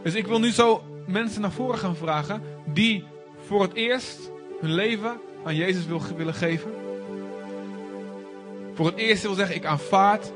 [0.03, 3.03] Dus ik wil nu zo mensen naar voren gaan vragen die
[3.45, 4.31] voor het eerst
[4.61, 5.85] hun leven aan Jezus
[6.15, 6.71] willen geven.
[8.73, 10.31] Voor het eerst wil zeggen, ik aanvaard,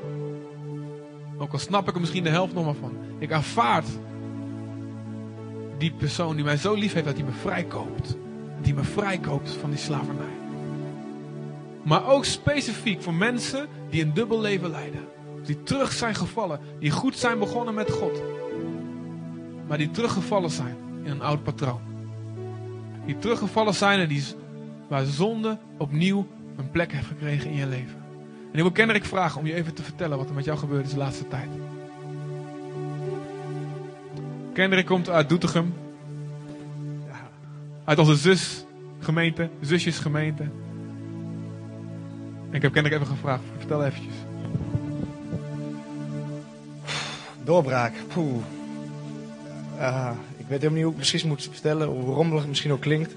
[1.38, 3.86] ook al snap ik er misschien de helft nog maar van, ik aanvaard
[5.78, 8.16] die persoon die mij zo lief heeft dat hij me vrijkoopt.
[8.60, 10.34] die me vrijkoopt van die slavernij.
[11.82, 15.08] Maar ook specifiek voor mensen die een dubbel leven leiden.
[15.44, 18.22] Die terug zijn gevallen, die goed zijn begonnen met God.
[19.66, 21.80] Maar die teruggevallen zijn in een oud patroon.
[23.06, 24.24] Die teruggevallen zijn en die,
[24.88, 28.04] waar zonde opnieuw een plek heeft gekregen in je leven.
[28.52, 30.86] En ik wil Kendrick vragen om je even te vertellen wat er met jou gebeurd
[30.86, 31.48] is de laatste tijd.
[34.52, 35.74] Kendrick komt uit Doetinchem.
[37.84, 38.64] Uit onze zus
[38.98, 40.42] gemeente, zusjesgemeente.
[40.42, 44.14] En ik heb Kendrick even gevraagd, vertel eventjes.
[47.44, 47.92] Doorbraak.
[49.78, 52.80] Uh, ik weet helemaal niet hoe ik precies moet vertellen, hoe rommelig het misschien ook
[52.80, 53.14] klinkt.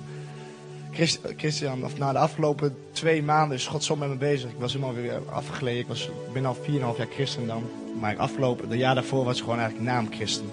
[0.91, 4.49] Christ, Christian, of na de afgelopen twee maanden is God zo met me bezig.
[4.49, 5.79] Ik was helemaal weer afgeleden.
[5.79, 7.63] Ik, was, ik ben al 4,5 jaar christen dan.
[7.99, 10.49] Maar afgelopen, de jaar daarvoor was ik gewoon eigenlijk naam christen.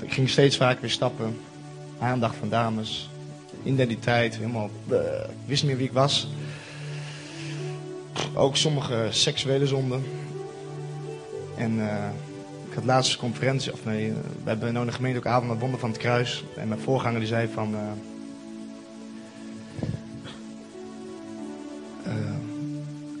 [0.00, 1.38] Ik ging steeds vaker weer stappen.
[1.98, 3.10] Aandacht van dames.
[3.62, 4.70] Identiteit, helemaal.
[4.88, 6.28] Ik wist niet meer wie ik was.
[8.34, 10.04] Ook sommige seksuele zonden.
[11.56, 12.08] En uh,
[12.68, 15.60] ik had laatst een conferentie, of nee, we hebben in de gemeente ook avond met
[15.60, 16.44] Wonder van het Kruis.
[16.56, 17.74] En mijn voorganger die zei van...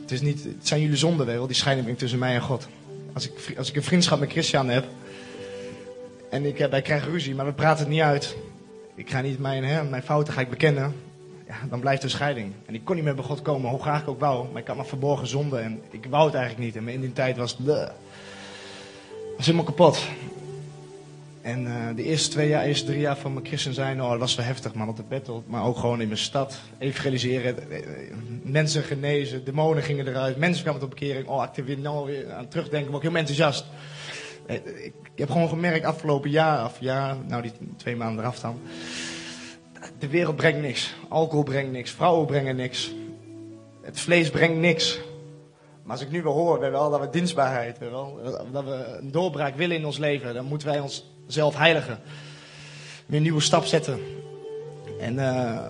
[0.00, 2.68] Het, is niet, het zijn jullie zonden wel, die scheiding tussen mij en God.
[3.12, 4.84] Als ik, als ik een vriendschap met Christian heb...
[6.30, 8.36] En ik, wij krijgen ruzie, maar we praten het niet uit.
[8.94, 10.94] Ik ga niet mijn, hè, mijn fouten ga ik bekennen
[11.50, 12.52] ja, dan blijft er scheiding.
[12.66, 14.48] En ik kon niet meer bij God komen, hoe graag ik ook wou.
[14.52, 16.76] Maar ik had maar verborgen zonde en ik wou het eigenlijk niet.
[16.76, 17.88] En mijn identiteit was, bleh,
[19.36, 20.06] was helemaal kapot.
[21.42, 24.18] En uh, de eerste twee jaar, eerste drie jaar van mijn christen zijn, oh, dat
[24.18, 25.40] was wel heftig man, op de battle.
[25.46, 27.84] Maar ook gewoon in mijn stad, evangeliseren, eh, eh,
[28.42, 31.28] mensen genezen, demonen gingen eruit, mensen kwamen tot bekering.
[31.28, 33.64] Oh, ik weer nou weer aan terugdenken, ben ook heel enthousiast.
[34.54, 38.60] Ik heb gewoon gemerkt afgelopen jaar, of jaar, nou die twee maanden eraf dan
[39.98, 40.94] de wereld brengt niks.
[41.08, 41.90] Alcohol brengt niks.
[41.90, 42.92] Vrouwen brengen niks.
[43.82, 45.00] Het vlees brengt niks.
[45.82, 48.20] Maar als ik nu wel hoor, wel, dat we dienstbaarheid, wel,
[48.52, 51.98] dat we een doorbraak willen in ons leven, dan moeten wij onszelf heiligen.
[53.06, 54.00] Weer een nieuwe stap zetten.
[55.00, 55.68] En uh,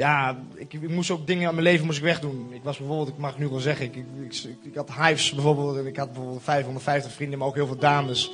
[0.00, 2.52] ja, ik, ik, moest ook dingen aan mijn leven moest ik wegdoen.
[2.52, 5.76] Ik was bijvoorbeeld, ik mag nu wel zeggen, ik, ik, ik had hives bijvoorbeeld.
[5.76, 8.30] En ik had bijvoorbeeld 550 vrienden, maar ook heel veel dames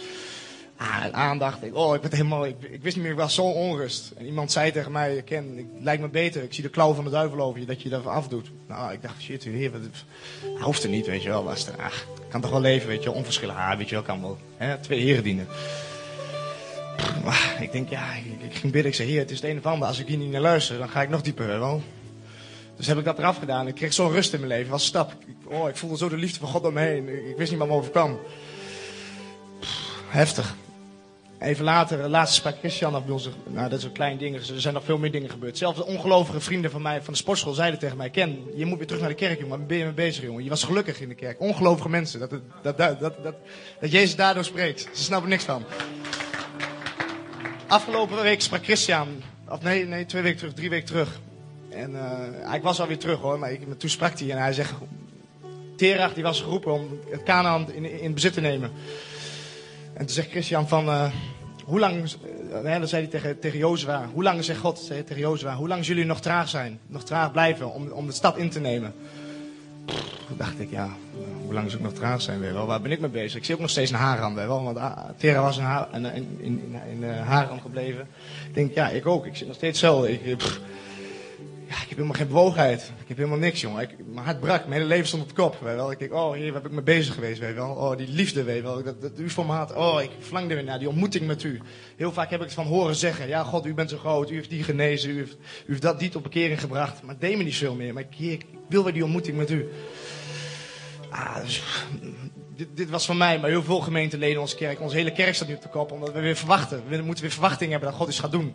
[0.76, 1.62] ah, aandacht.
[1.62, 4.12] Ik, oh, ik, werd helemaal, ik, ik, wist niet meer, ik was zo onrust.
[4.16, 6.42] En iemand zei tegen mij, Ken, lijkt me beter.
[6.42, 8.50] Ik zie de klauw van de duivel over je, dat je dat afdoet.
[8.68, 9.80] Nou, ik dacht, shit, heer, dat
[10.60, 11.44] hoeft er niet, weet je wel.
[11.44, 13.18] Was er, ach, kan toch wel leven, weet je wel.
[13.18, 14.38] Onverschillen, ah, weet je wel, kan wel.
[14.56, 15.46] Hè, twee heren dienen.
[17.24, 18.90] Maar ik denk, ja, ik, ging bidden.
[18.90, 19.88] Ik zei, heer, het is het een of ander.
[19.88, 21.82] Als ik hier niet naar luister, dan ga ik nog dieper, wel.
[22.76, 23.66] Dus heb ik dat eraf gedaan.
[23.66, 24.70] Ik kreeg zo'n rust in mijn leven.
[24.70, 25.14] was stap.
[25.44, 27.08] oh, ik voelde zo de liefde van God om me heen.
[27.08, 28.18] Ik, ik wist niet wat me overkwam.
[30.08, 30.54] Heftig.
[31.38, 33.28] Even later, laatste sprak Christian af bij ons.
[33.46, 34.34] Nou, dat is een klein.
[34.34, 35.58] Er zijn nog veel meer dingen gebeurd.
[35.58, 38.78] Zelfs de ongelovige vrienden van mij van de sportschool zeiden tegen mij: Ken, je moet
[38.78, 39.58] weer terug naar de kerk, jongen.
[39.58, 40.44] Waar ben je mee bezig, jongen?
[40.44, 41.40] Je was gelukkig in de kerk.
[41.40, 42.20] Ongelovige mensen.
[42.20, 43.34] Dat, dat, dat, dat, dat,
[43.80, 44.88] dat Jezus daardoor spreekt.
[44.92, 45.64] Ze snappen niks van.
[47.68, 49.08] Afgelopen week sprak Christian.
[49.48, 51.20] Of nee, nee, twee weken terug, drie weken terug.
[51.70, 53.38] En uh, ik was alweer terug hoor.
[53.38, 54.72] Maar ik, toen sprak hij en hij zegt:
[55.76, 58.70] Terach die was geroepen om het Canaan in, in bezit te nemen.
[59.92, 61.10] En toen zegt Christian van, uh,
[61.64, 62.12] hoe lang,
[62.64, 65.84] uh, dan zei hij tegen, tegen Jozua, hoe lang, zegt God tegen Jozua, hoe lang
[65.84, 68.94] zullen jullie nog traag zijn, nog traag blijven om, om de stad in te nemen?
[70.36, 70.88] Dacht ik, ja,
[71.44, 72.66] hoe lang zou ik nog traag zijn, weet wel?
[72.66, 73.38] waar ben ik mee bezig?
[73.38, 75.58] Ik zie ook nog steeds een Haran, weet wel, want uh, Tera was
[75.92, 78.08] in, in, in, in, Haran gebleven.
[78.48, 80.04] Ik denk, ja, ik ook, ik zit nog steeds zo.
[80.04, 80.60] Ik, pff,
[81.68, 82.92] ja, ik heb helemaal geen bewogenheid.
[83.00, 83.82] Ik heb helemaal niks, jongen.
[83.82, 84.60] Ik, mijn hart brak.
[84.60, 85.58] Mijn hele leven stond op kop.
[85.60, 85.90] Weet wel.
[85.90, 87.74] Ik denk, oh, hier, ben ik mee bezig geweest, weet wel.
[87.74, 88.82] Oh, die liefde, weet wel.
[88.82, 89.74] Dat, dat u formaat.
[89.74, 91.60] Oh, ik verlangde weer naar die ontmoeting met u.
[91.96, 93.28] Heel vaak heb ik het van horen zeggen.
[93.28, 94.30] Ja, God, u bent zo groot.
[94.30, 95.10] U heeft die genezen.
[95.10, 97.02] U heeft, u heeft dat, niet op bekering gebracht.
[97.02, 97.92] Maar het deed me niet veel meer.
[97.92, 99.68] Maar ik, wil weer die ontmoeting met u.
[101.10, 101.62] Ah, dus,
[102.74, 104.80] dit, was van mij, maar heel veel gemeenteleden onze kerk.
[104.80, 106.82] Onze hele kerk staat nu op de kop, omdat we weer verwachten.
[106.88, 108.54] We moeten weer verwachting hebben dat God iets gaat doen.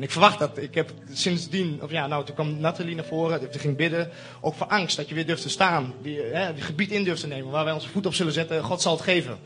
[0.00, 0.58] En ik verwacht dat.
[0.58, 4.10] Ik heb sindsdien, of ja, nou, toen kwam Nathalie naar voren, die ging bidden.
[4.40, 5.94] Ook voor angst, dat je weer durft te staan.
[6.02, 8.62] Die, hè, die gebied in durft te nemen, waar wij onze voet op zullen zetten.
[8.62, 9.38] God zal het geven.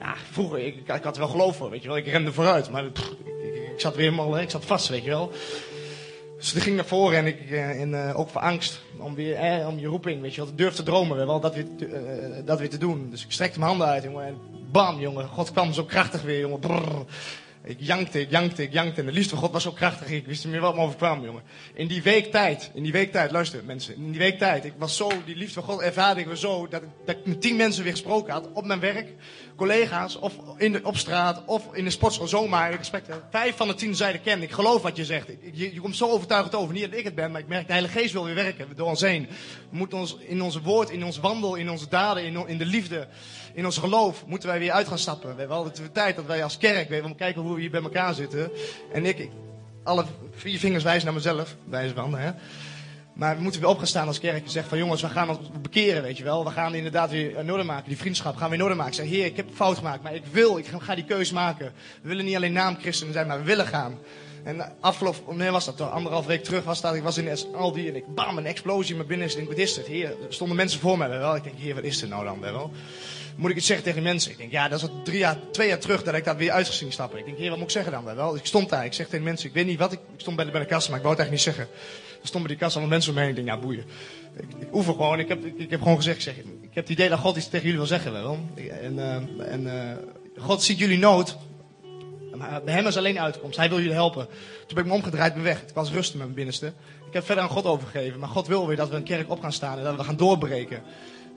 [0.00, 1.96] Ja, vroeger, ik, ik had er wel geloof weet je wel.
[1.96, 2.96] Ik rende vooruit, maar ik,
[3.76, 5.32] zat weer helemaal, ik zat vast, weet je wel.
[6.36, 8.80] Dus die ging naar voren en, ik, en uh, ook voor angst.
[8.98, 11.66] Om weer, eh, om je roeping, weet je wel, durven te dromen, wel, dat weer,
[11.78, 11.88] uh,
[12.44, 13.10] dat weer te doen.
[13.10, 14.26] Dus ik strekte mijn handen uit, jongen.
[14.26, 14.36] En
[14.72, 15.28] bam, jongen.
[15.28, 16.60] God kwam zo krachtig weer, jongen.
[17.64, 19.00] Ik jankte, ik jankte, ik jankte.
[19.00, 20.10] En de liefde van God was zo krachtig.
[20.10, 21.42] Ik wist niet meer wat me overkwam, jongen.
[21.74, 23.94] In die week tijd, in die week tijd, luister mensen.
[23.94, 26.68] In die week tijd, ik was zo, die liefde van God ervaarde ik weer zo.
[26.68, 28.48] Dat dat ik met tien mensen weer gesproken had.
[28.52, 29.08] Op mijn werk,
[29.56, 32.28] collega's, of in de, op straat, of in de sportschool.
[32.28, 33.08] Zomaar, respect.
[33.30, 34.42] Vijf van de tien zeiden ken.
[34.42, 35.26] Ik geloof wat je zegt.
[35.52, 36.74] Je, je komt zo overtuigend over.
[36.74, 38.88] Niet dat ik het ben, maar ik merk de Heilige Geest wil weer werken door
[38.88, 39.28] ons heen.
[39.70, 42.66] We moeten ons in onze woord, in ons wandel, in onze daden, in, in de
[42.66, 43.08] liefde,
[43.54, 45.32] in ons geloof, moeten wij weer uit gaan stappen.
[45.32, 47.82] We hebben altijd de tijd dat wij als kerk, we kijken hoe we hier bij
[47.82, 48.50] elkaar zitten.
[48.92, 49.28] En ik,
[49.82, 52.30] alle vier vingers wijzen naar mezelf, wijzen hè.
[53.12, 55.28] Maar we moeten weer op gaan staan als kerk en zeggen van jongens, we gaan
[55.28, 56.44] ons bekeren, weet je wel.
[56.44, 58.94] We gaan inderdaad weer in orde maken, die vriendschap gaan we in maken.
[58.94, 61.72] Zeg, heer, ik heb fout gemaakt, maar ik wil, ik ga, die keus maken.
[62.02, 63.98] We willen niet alleen naamchristenen zijn, maar we willen gaan.
[64.44, 65.80] En afgelopen, wanneer was dat?
[65.80, 66.94] Anderhalf week terug was dat.
[66.94, 69.40] Ik was in Aldi en ik, bam, een explosie binnenste.
[69.40, 69.86] Ik denk, wat is dit?
[69.86, 71.36] Heer, er stonden mensen voor mij, wel.
[71.36, 72.70] Ik denk, heer, wat is dit nou dan, wel?
[73.36, 74.30] Moet ik het zeggen tegen mensen?
[74.30, 76.50] Ik denk, ja, dat is al drie jaar, twee jaar terug dat ik dat weer
[76.50, 77.18] uit ging stappen.
[77.18, 78.36] Ik denk, heer, wat moet ik zeggen dan, wel?
[78.36, 80.44] Ik stond daar, ik zeg tegen mensen, ik weet niet wat ik, ik stond bij
[80.44, 81.66] de, bij de maar ik wou het eigenlijk niet zeggen.
[82.22, 83.28] Er stonden die kassa allemaal mensen omheen.
[83.28, 83.84] Ik denk, ja, boeien.
[84.36, 85.18] Ik, ik oefen gewoon.
[85.18, 87.36] Ik heb, ik, ik heb gewoon gezegd, ik, zeg, ik heb het idee dat God
[87.36, 88.38] iets tegen jullie wil zeggen, wel.
[88.82, 89.96] En, eh, en eh,
[90.36, 91.36] God ziet jullie nood.
[92.34, 93.56] Maar bij hem is alleen uitkomst.
[93.56, 94.26] Hij wil jullie helpen.
[94.66, 95.60] Toen ben ik me omgedraaid, ben weg.
[95.60, 96.66] Het was rusten met mijn binnenste.
[97.06, 98.20] Ik heb verder aan God overgegeven.
[98.20, 100.16] Maar God wil weer dat we een kerk op gaan staan en dat we gaan
[100.16, 100.82] doorbreken.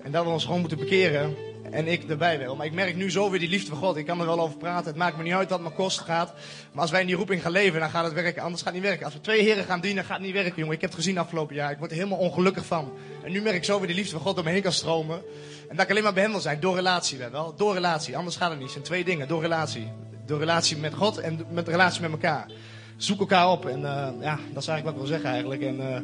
[0.06, 1.36] En dat we ons gewoon moeten bekeren.
[1.72, 2.56] En ik erbij wil.
[2.56, 3.96] Maar ik merk nu zo weer die liefde van God.
[3.96, 4.86] Ik kan er wel over praten.
[4.86, 6.34] Het maakt me niet uit wat het me kost gaat.
[6.72, 8.42] Maar als wij in die roeping gaan leven, dan gaat het werken.
[8.42, 9.06] Anders gaat het niet werken.
[9.06, 10.76] Als we twee heren gaan dienen, gaat het niet werken, jongen.
[10.76, 11.72] Ik heb het gezien afgelopen jaar.
[11.72, 12.92] Ik word er helemaal ongelukkig van.
[13.24, 15.22] En nu merk ik zo weer die liefde van God door me heen kan stromen.
[15.70, 16.60] En dat ik alleen maar bij hem zijn.
[16.60, 17.56] Door relatie, wel.
[17.56, 18.18] Door relatie.
[18.18, 18.68] Anders gaat het niet.
[18.68, 19.28] Het zijn twee dingen.
[19.28, 19.92] Door relatie.
[20.26, 22.50] Door relatie met God en met relatie met elkaar.
[22.98, 23.66] Zoek elkaar op.
[23.66, 25.62] En eh, ja, dat is eigenlijk wat ik wil zeggen eigenlijk.
[25.62, 26.02] En eh,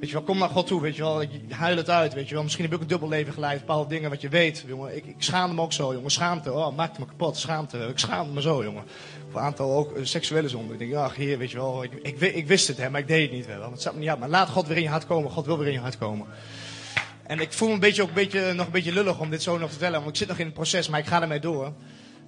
[0.00, 0.80] weet je kom naar God toe.
[0.80, 2.14] Weet je wel, ik huil het uit.
[2.14, 3.58] Weet je wel, misschien heb ik ook een dubbel leven geleid.
[3.58, 4.64] Bepaalde dingen wat je weet.
[4.66, 6.10] Jongen, ik, ik schaamde me ook zo, jongen.
[6.10, 6.52] Schaamte.
[6.52, 7.36] Oh, maakte me kapot.
[7.36, 7.78] Schaamte.
[7.78, 8.82] Ik schaamde me zo, jongen.
[9.30, 10.72] Voor een aantal ook eh, seksuele zonden.
[10.72, 11.82] Ik denk, ach heer, weet je wel.
[11.82, 13.46] Ik, ik, ik wist het, hè, maar ik deed het niet.
[13.46, 13.70] Wel.
[13.70, 14.18] Het zat me niet uit.
[14.18, 15.30] Maar laat God weer in je hart komen.
[15.30, 16.26] God wil weer in je hart komen.
[17.22, 19.42] En ik voel me een beetje, ook een beetje, nog een beetje lullig om dit
[19.42, 19.98] zo nog te vertellen.
[19.98, 21.72] Want ik zit nog in het proces, maar ik ga ermee door.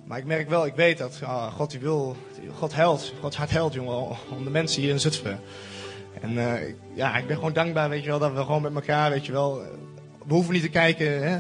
[0.05, 2.17] Maar ik merk wel, ik weet dat ah, God die wil,
[2.59, 5.41] God helpt, Gods hart helpt, jongen, om de mensen hier in Zutphen.
[6.21, 8.75] En eh, ik- ja, ik ben gewoon dankbaar, weet je wel, dat we gewoon met
[8.75, 9.69] elkaar, weet je wel, eh,
[10.27, 11.39] we hoeven niet te kijken, hè,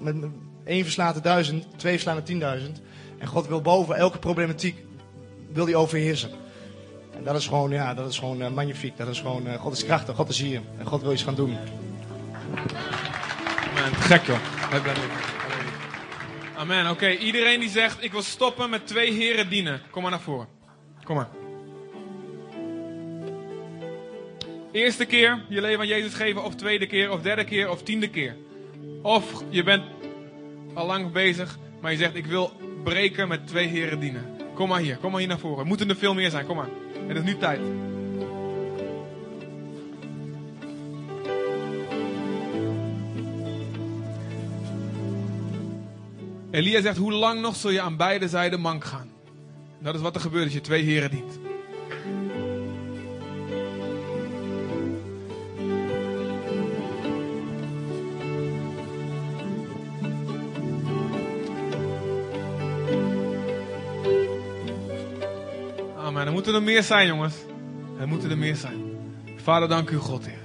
[0.00, 0.30] met, met
[0.64, 2.80] één verslaat de duizend, twee verslaan de tienduizend.
[3.18, 4.84] En God wil boven elke problematiek,
[5.52, 6.30] wil die overheersen.
[7.16, 9.72] En dat is gewoon, ja, dat is gewoon eh, magnifiek, dat is gewoon, eh, God
[9.72, 10.60] is krachtig, God is hier.
[10.78, 11.56] En God wil iets gaan doen.
[13.70, 13.94] Amen.
[13.94, 14.38] Gek joh.
[16.56, 16.90] Amen.
[16.90, 19.80] Oké, iedereen die zegt ik wil stoppen met twee heren dienen.
[19.90, 20.46] Kom maar naar voren.
[21.04, 21.28] Kom maar.
[24.76, 28.08] Eerste keer je leven aan Jezus geven, of tweede keer, of derde keer, of tiende
[28.08, 28.36] keer.
[29.02, 29.84] Of je bent
[30.74, 32.52] al lang bezig, maar je zegt ik wil
[32.84, 34.36] breken met twee heren dienen.
[34.54, 35.66] Kom maar hier, kom maar hier naar voren.
[35.66, 36.68] Moeten er veel meer zijn, kom maar.
[37.06, 37.60] Het is nu tijd.
[46.50, 49.10] Elia zegt, hoe lang nog zul je aan beide zijden mank gaan?
[49.78, 51.45] Dat is wat er gebeurt als je twee heren dient.
[66.46, 67.34] Moeten er meer zijn, jongens.
[67.98, 68.82] Er moeten er meer zijn.
[69.36, 70.44] Vader, dank u, God, Heer.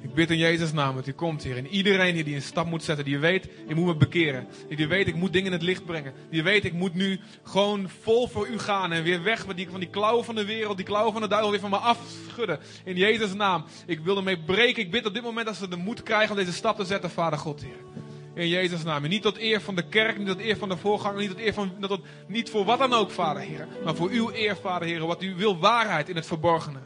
[0.00, 1.56] Ik bid in Jezus' naam dat u komt, Heer.
[1.56, 4.46] En iedereen hier die een stap moet zetten, die weet, ik moet me bekeren.
[4.68, 6.12] Die weet, ik moet dingen in het licht brengen.
[6.30, 8.92] Die weet, ik moet nu gewoon vol voor u gaan.
[8.92, 11.28] En weer weg met die, van die klauwen van de wereld, die klauwen van de
[11.28, 12.58] duivel weer van me afschudden.
[12.84, 13.64] In Jezus' naam.
[13.86, 14.82] Ik wil ermee breken.
[14.82, 17.10] Ik bid op dit moment dat ze de moed krijgen om deze stap te zetten,
[17.10, 18.06] Vader God, Heer.
[18.38, 19.08] In Jezus' naam.
[19.08, 21.54] Niet tot eer van de kerk, niet tot eer van de voorganger, niet tot eer
[21.54, 23.68] van, tot, niet voor wat dan ook, Vader Heer.
[23.84, 25.06] Maar voor uw eer, Vader Heer.
[25.06, 26.78] Wat u wil waarheid in het verborgene.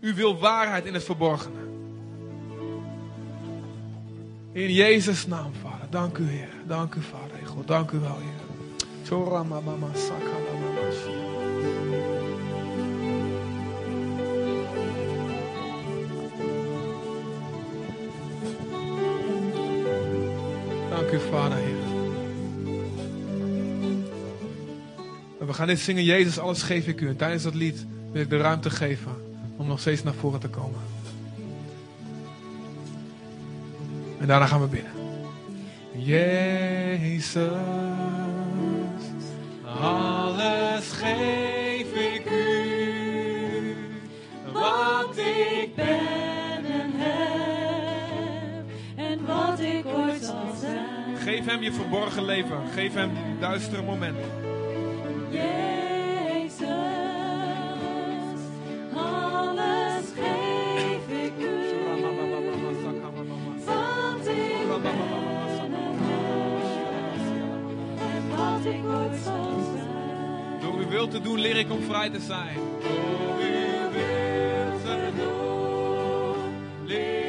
[0.00, 1.60] U wil waarheid in het verborgene.
[4.52, 5.90] In Jezus' naam, Vader.
[5.90, 6.52] Dank u, Heer.
[6.66, 7.46] Dank u, Vader.
[7.46, 8.48] God, dank u wel, Heer.
[9.44, 11.39] Mama sakala mama
[21.00, 21.76] Dank u, Vader, Heer.
[25.40, 27.08] En we gaan dit zingen, Jezus, alles geef ik u.
[27.08, 29.12] En tijdens dat lied wil ik de ruimte geven
[29.56, 30.80] om nog steeds naar voren te komen.
[34.18, 34.92] En daarna gaan we binnen.
[35.92, 37.36] Jezus,
[39.80, 43.74] alles geef ik u.
[44.52, 46.29] Wat ik ben
[51.20, 52.68] Geef hem je verborgen leven.
[52.74, 54.24] Geef hem die duistere momenten.
[55.30, 56.60] Jezus,
[58.94, 61.60] alles geef ik u.
[68.36, 70.60] Want ik ik zijn.
[70.60, 72.56] Door uw wil te doen leer ik om vrij te zijn.
[72.82, 77.19] Door uw wil te doen leer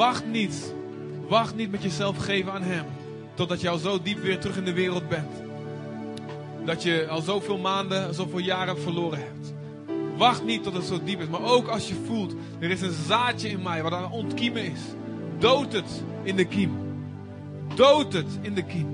[0.00, 0.74] wacht niet,
[1.28, 2.84] wacht niet met jezelf geven aan Hem,
[3.34, 5.42] totdat je al zo diep weer terug in de wereld bent.
[6.64, 9.52] Dat je al zoveel maanden, zoveel jaren verloren hebt.
[10.16, 11.28] Wacht niet tot het zo diep is.
[11.28, 14.64] Maar ook als je voelt, er is een zaadje in mij wat aan het ontkiemen
[14.64, 14.80] is.
[15.38, 16.72] Dood het in de kiem.
[17.74, 18.92] Dood het in de kiem.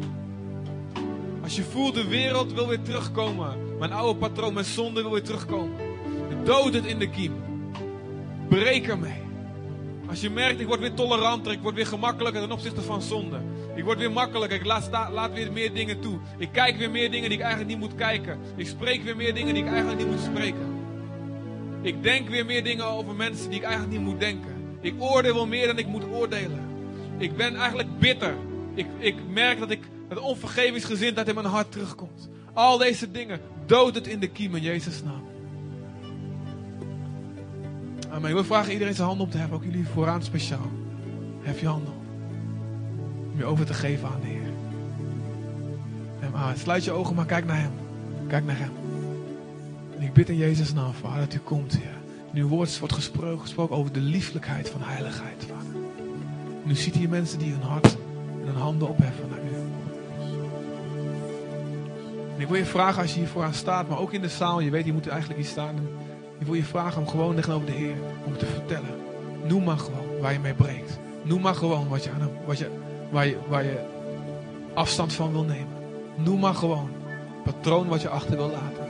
[1.43, 3.79] Als je voelt, de wereld wil weer terugkomen.
[3.79, 5.77] Mijn oude patroon, mijn zonde wil weer terugkomen.
[6.45, 7.33] Dood het in de kiem.
[8.49, 9.26] Breek ermee.
[10.09, 13.41] Als je merkt, ik word weer toleranter, ik word weer gemakkelijker ten opzichte van zonde.
[13.75, 16.19] Ik word weer makkelijker, ik laat, laat weer meer dingen toe.
[16.39, 18.39] Ik kijk weer meer dingen die ik eigenlijk niet moet kijken.
[18.57, 20.75] Ik spreek weer meer dingen die ik eigenlijk niet moet spreken.
[21.83, 24.79] Ik denk weer meer dingen over mensen die ik eigenlijk niet moet denken.
[24.81, 26.61] Ik oordeel wel meer dan ik moet oordelen.
[27.19, 28.35] Ik ben eigenlijk bitter.
[28.75, 32.29] Ik, ik merk dat ik dat onvergevingsgezindheid in mijn hart terugkomt.
[32.53, 35.23] Al deze dingen, dood het in de kiem in Jezus' naam.
[38.17, 38.29] Amen.
[38.29, 40.71] Ik wil vragen iedereen zijn handen op te hebben, ook jullie vooraan speciaal.
[41.43, 41.93] Hef je handen.
[43.33, 44.55] Om je over te geven aan de Heer.
[46.33, 47.73] Ah, sluit je ogen, maar kijk naar Hem.
[48.27, 48.71] Kijk naar Hem.
[49.97, 51.95] En ik bid in Jezus' naam, Vader, dat u komt, Heer.
[52.33, 55.47] En woord wordt gesproken, over de lieflijkheid van heiligheid.
[56.65, 57.97] En u ziet hier mensen die hun hart
[58.41, 59.55] en hun handen opheffen naar u.
[62.35, 64.61] En ik wil je vragen als je hier vooraan staat, maar ook in de zaal,
[64.61, 65.75] je weet, je moet eigenlijk hier staan.
[66.47, 68.95] Ik wil je vragen om gewoon tegenover de Heer, om te vertellen.
[69.45, 70.99] Noem maar gewoon waar je mee breekt.
[71.23, 72.71] Noem maar gewoon wat je aan hem, wat je,
[73.11, 73.79] waar, je, waar je
[74.75, 75.73] afstand van wil nemen.
[76.17, 76.91] Noem maar gewoon
[77.45, 78.85] patroon wat je achter wil laten.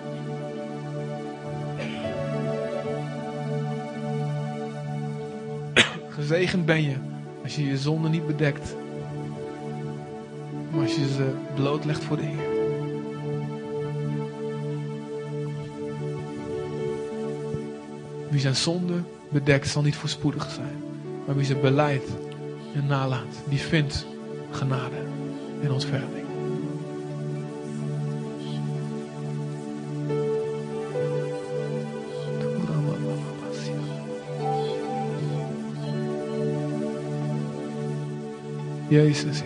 [6.09, 6.97] Gezegend ben je
[7.43, 8.77] als je je zonde niet bedekt.
[10.71, 12.56] Maar als je ze blootlegt voor de Heer.
[18.37, 20.82] Wie zijn zonde bedekt zal niet voorspoedig zijn.
[21.26, 22.11] Maar wie ze beleidt
[22.74, 24.07] en nalaat, die vindt
[24.51, 24.97] genade
[25.62, 26.26] en ontferming.
[38.89, 39.43] Jezus,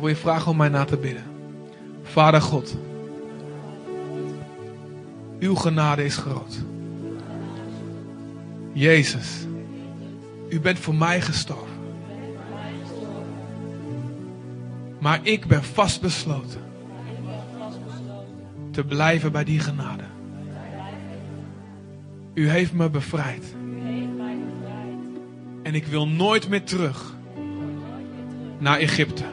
[0.00, 1.24] wil je vragen om mij na te bidden.
[2.02, 2.76] Vader God,
[5.38, 6.62] uw genade is groot.
[8.72, 9.46] Jezus,
[10.48, 11.68] u bent voor mij gestorven.
[14.98, 16.60] Maar ik ben vastbesloten
[18.70, 20.04] te blijven bij die genade.
[22.34, 23.54] U heeft me bevrijd.
[25.62, 27.14] En ik wil nooit meer terug
[28.58, 29.24] naar Egypte,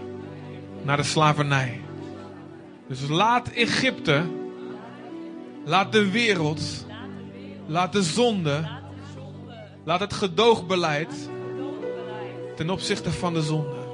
[0.88, 1.82] naar de slavernij.
[2.88, 4.26] Dus laat Egypte,
[5.66, 6.86] laat de wereld,
[7.66, 8.68] laat de zonde,
[9.84, 11.30] laat het gedoogbeleid
[12.56, 13.86] ten opzichte van de zonde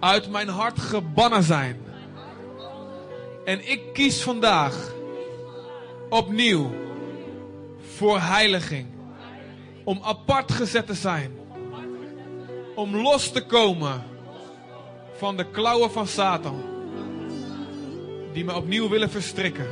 [0.00, 1.80] uit mijn hart gebannen zijn.
[3.44, 4.92] En ik kies vandaag
[6.08, 6.70] opnieuw
[7.96, 8.86] voor heiliging.
[9.84, 11.38] Om apart gezet te zijn.
[12.74, 14.16] Om los te komen
[15.18, 16.62] van de klauwen van Satan.
[18.32, 19.66] Die me opnieuw willen verstrikken.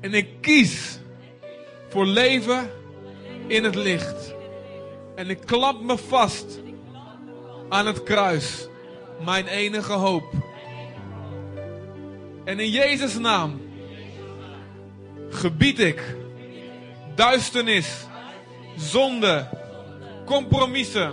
[0.00, 0.98] En ik kies
[1.88, 2.70] voor leven
[3.46, 4.34] in het licht.
[5.14, 6.60] En ik klamp me vast
[7.68, 8.68] aan het kruis.
[9.24, 10.32] Mijn enige hoop.
[12.44, 13.60] En in Jezus' naam
[15.30, 16.16] gebied ik
[17.14, 18.06] duisternis,
[18.76, 19.48] zonde,
[20.24, 21.12] compromissen,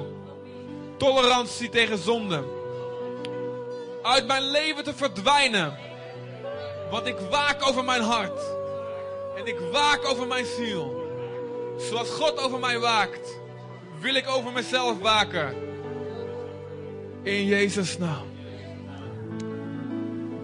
[0.98, 2.53] tolerantie tegen zonde
[4.04, 5.78] uit mijn leven te verdwijnen.
[6.92, 8.42] Want ik waak over mijn hart
[9.38, 11.02] en ik waak over mijn ziel.
[11.78, 13.40] Zoals God over mij waakt,
[14.00, 15.56] wil ik over mezelf waken.
[17.24, 18.33] In Jezus' naam.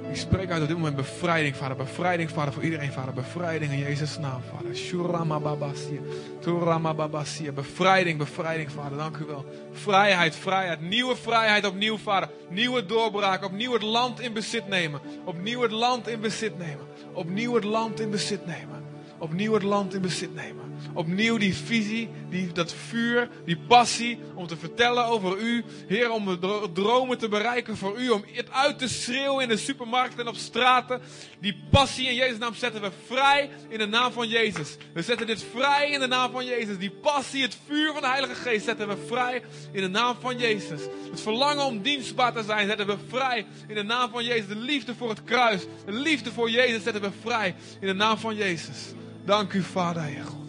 [0.10, 1.78] Ik spreek uit op dit moment bevrijding, vader.
[1.78, 3.14] Bevrijding, vader, voor iedereen, vader.
[3.14, 4.76] Bevrijding in Jezus' naam, vader.
[4.76, 6.00] Shuramababasia.
[6.40, 7.52] Turamababasia.
[7.52, 8.98] Bevrijding, bevrijding, vader.
[8.98, 9.46] Dank u wel.
[9.72, 10.82] Vrijheid, vrijheid.
[10.82, 12.30] Nieuwe vrijheid opnieuw, vader.
[12.50, 13.44] Nieuwe doorbraak.
[13.44, 15.02] Opnieuw het land in bezit nemen.
[15.26, 16.86] Opnieuw het land in bezit nemen.
[17.14, 18.84] Opnieuw het land in bezit nemen.
[19.18, 20.69] Opnieuw het land in bezit nemen.
[20.94, 25.64] Opnieuw die visie, die, dat vuur, die passie om te vertellen over u.
[25.88, 28.10] Heer, om de dro- dromen te bereiken voor u.
[28.10, 31.02] Om het uit te schreeuwen in de supermarkten en op straten.
[31.40, 34.78] Die passie in Jezus' naam zetten we vrij in de naam van Jezus.
[34.94, 36.78] We zetten dit vrij in de naam van Jezus.
[36.78, 39.42] Die passie, het vuur van de Heilige Geest zetten we vrij
[39.72, 40.82] in de naam van Jezus.
[41.12, 44.48] Het verlangen om dienstbaar te zijn zetten we vrij in de naam van Jezus.
[44.48, 48.18] De liefde voor het kruis, de liefde voor Jezus zetten we vrij in de naam
[48.18, 48.78] van Jezus.
[49.26, 50.49] Dank u, Vader, Heer God.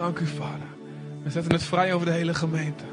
[0.00, 0.66] Dank u, Vader.
[1.22, 2.84] We zetten het vrij over de hele gemeente.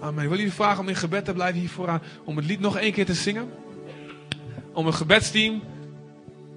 [0.00, 0.22] Amen.
[0.22, 2.02] Ik wil jullie vragen om in gebed te blijven hier vooraan.
[2.24, 3.48] Om het lied nog één keer te zingen.
[4.72, 5.62] Om het gebedsteam.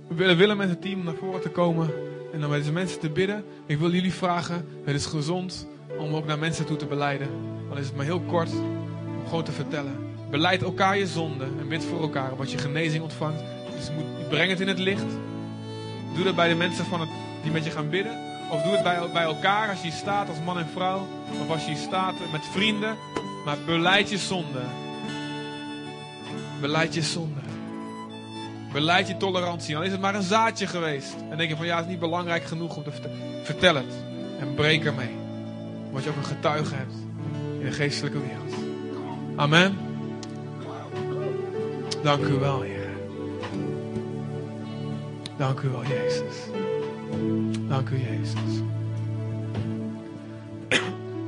[0.08, 1.94] We willen Willem met het team naar voren te komen.
[2.34, 3.44] En met deze mensen te bidden.
[3.66, 4.66] Ik wil jullie vragen.
[4.84, 5.68] Het is gezond
[5.98, 7.28] om ook naar mensen toe te beleiden.
[7.70, 8.52] Al is het maar heel kort.
[9.20, 9.96] Om gewoon te vertellen.
[10.30, 11.44] Beleid elkaar je zonde.
[11.44, 12.36] En bid voor elkaar.
[12.36, 13.44] Wat je genezing ontvangt.
[13.76, 15.08] Dus moet, breng het in het licht.
[16.16, 17.10] Doe dat bij de mensen van het,
[17.44, 18.29] die met je gaan bidden.
[18.50, 21.08] Of doe het bij, bij elkaar als je staat als man en vrouw.
[21.42, 22.96] Of als je staat met vrienden.
[23.46, 24.62] Maar beleid je zonde.
[26.62, 27.40] Beleid je zonde.
[28.74, 29.74] Beleid je tolerantie.
[29.74, 31.16] Dan is het maar een zaadje geweest.
[31.30, 33.18] En denk je van ja, het is niet belangrijk genoeg om te vertellen.
[33.44, 33.94] Vertel het.
[34.40, 35.16] En breek ermee.
[35.92, 36.94] Want je ook een getuige hebt
[37.60, 38.54] in de geestelijke wereld.
[39.36, 39.78] Amen.
[42.04, 42.90] Dank u wel, Heer.
[45.38, 46.69] Dank u wel, Jezus.
[47.68, 48.62] Dank u, Jezus.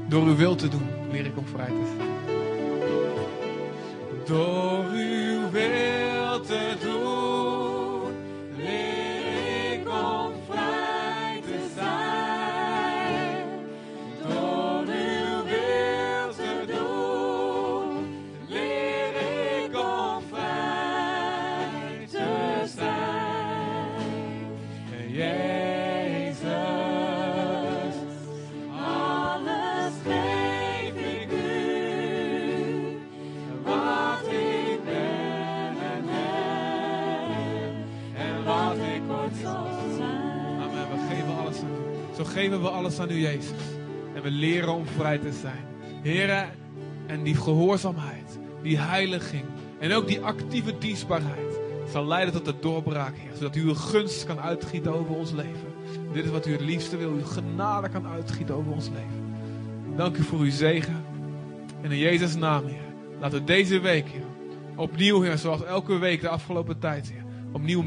[0.08, 1.96] Door uw wil te doen, leer ik om vrij te.
[4.26, 7.01] Door uw wil te doen,
[42.42, 43.58] geven we alles aan u, Jezus.
[44.14, 45.66] En we leren om vrij te zijn.
[46.02, 46.50] Heren,
[47.08, 49.44] en die gehoorzaamheid, die heiliging
[49.80, 51.60] en ook die actieve dienstbaarheid
[51.92, 53.32] zal leiden tot de doorbraak, Heer.
[53.34, 55.74] Zodat u uw gunst kan uitgieten over ons leven.
[56.14, 59.36] Dit is wat u het liefste wil, uw genade kan uitgieten over ons leven.
[59.96, 61.04] Dank u voor uw zegen.
[61.82, 62.94] En in Jezus' naam, Heer.
[63.20, 64.08] Laten we deze week,
[64.76, 67.14] opnieuw, Heer, zoals elke week de afgelopen tijd.
[67.52, 67.84] Opnieuw,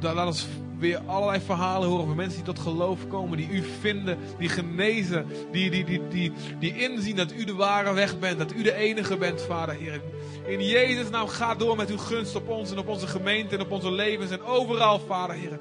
[0.00, 0.46] laat ons
[0.78, 5.26] weer allerlei verhalen horen van mensen die tot geloof komen, die u vinden, die genezen,
[5.52, 8.74] die, die, die, die, die inzien dat u de ware weg bent, dat u de
[8.74, 10.00] enige bent, Vader, Heer.
[10.46, 13.60] In Jezus' naam, ga door met uw gunst op ons en op onze gemeente en
[13.60, 15.58] op onze levens en overal, Vader, Heer.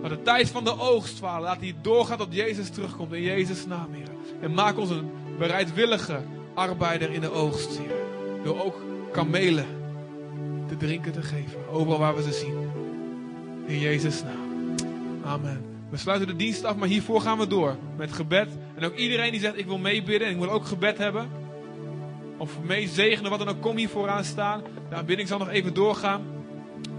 [0.00, 3.12] Maar de tijd van de oogst, Vader, laat die doorgaan tot Jezus terugkomt.
[3.12, 4.08] In Jezus' naam, Heer.
[4.40, 6.20] En maak ons een bereidwillige
[6.54, 7.96] arbeider in de oogst, Heer.
[8.44, 8.80] Door ook
[9.12, 9.66] kamelen
[10.68, 11.68] te drinken te geven.
[11.70, 12.70] Overal waar we ze zien.
[13.66, 14.49] In Jezus' naam.
[15.30, 15.64] Amen.
[15.90, 18.48] We sluiten de dienst af, maar hiervoor gaan we door met gebed.
[18.74, 21.28] En ook iedereen die zegt, ik wil meebidden en ik wil ook gebed hebben.
[22.36, 24.62] Of meezegenen, wat dan ook, kom hier vooraan staan.
[24.88, 26.22] De aanbidding zal nog even doorgaan.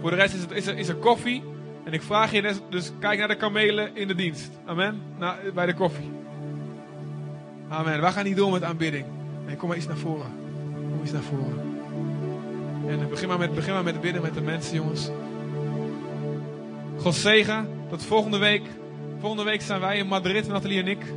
[0.01, 1.43] Voor de rest is, het, is, er, is koffie.
[1.83, 4.49] En ik vraag je dus, kijk naar de kamelen in de dienst.
[4.65, 5.01] Amen.
[5.17, 6.11] Na, bij de koffie.
[7.69, 8.01] Amen.
[8.01, 9.05] Wij gaan niet door met aanbidding.
[9.57, 10.31] Kom maar eens naar voren.
[10.73, 11.59] Kom eens naar voren.
[12.87, 15.09] En begin maar met, begin maar met bidden met de mensen, jongens.
[16.97, 17.80] God zegen.
[17.91, 18.61] Tot volgende week.
[19.19, 21.13] Volgende week zijn wij in Madrid, Nathalie en ik.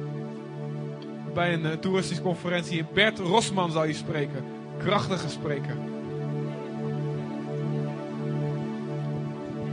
[1.35, 2.85] Bij een uh, toeristische conferentie.
[2.95, 4.45] Bert Rosman zal je spreken.
[4.79, 5.77] Krachtige spreker.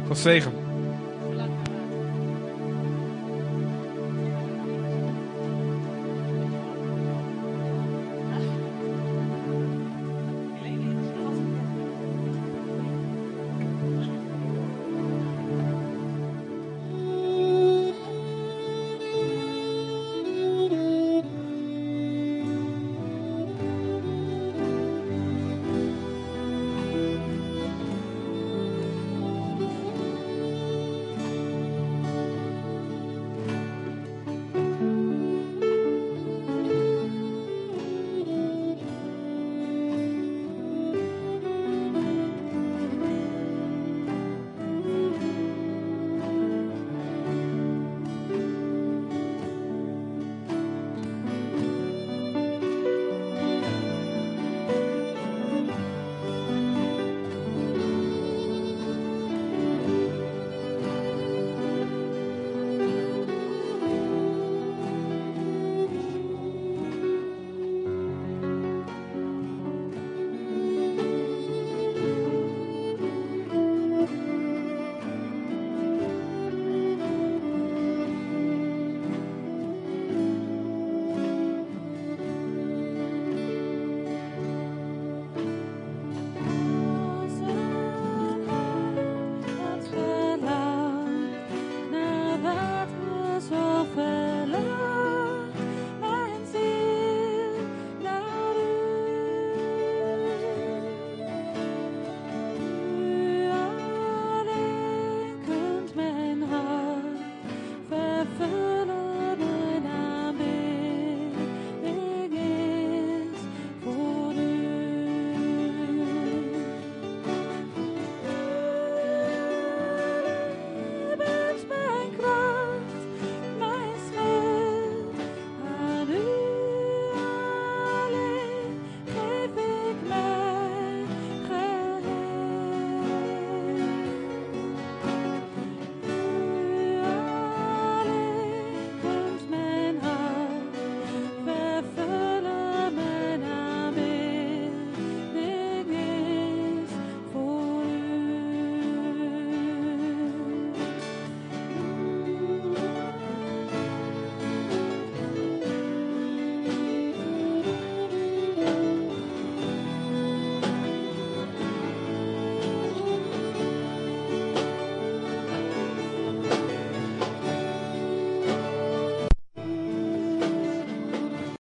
[0.08, 0.71] God zegen.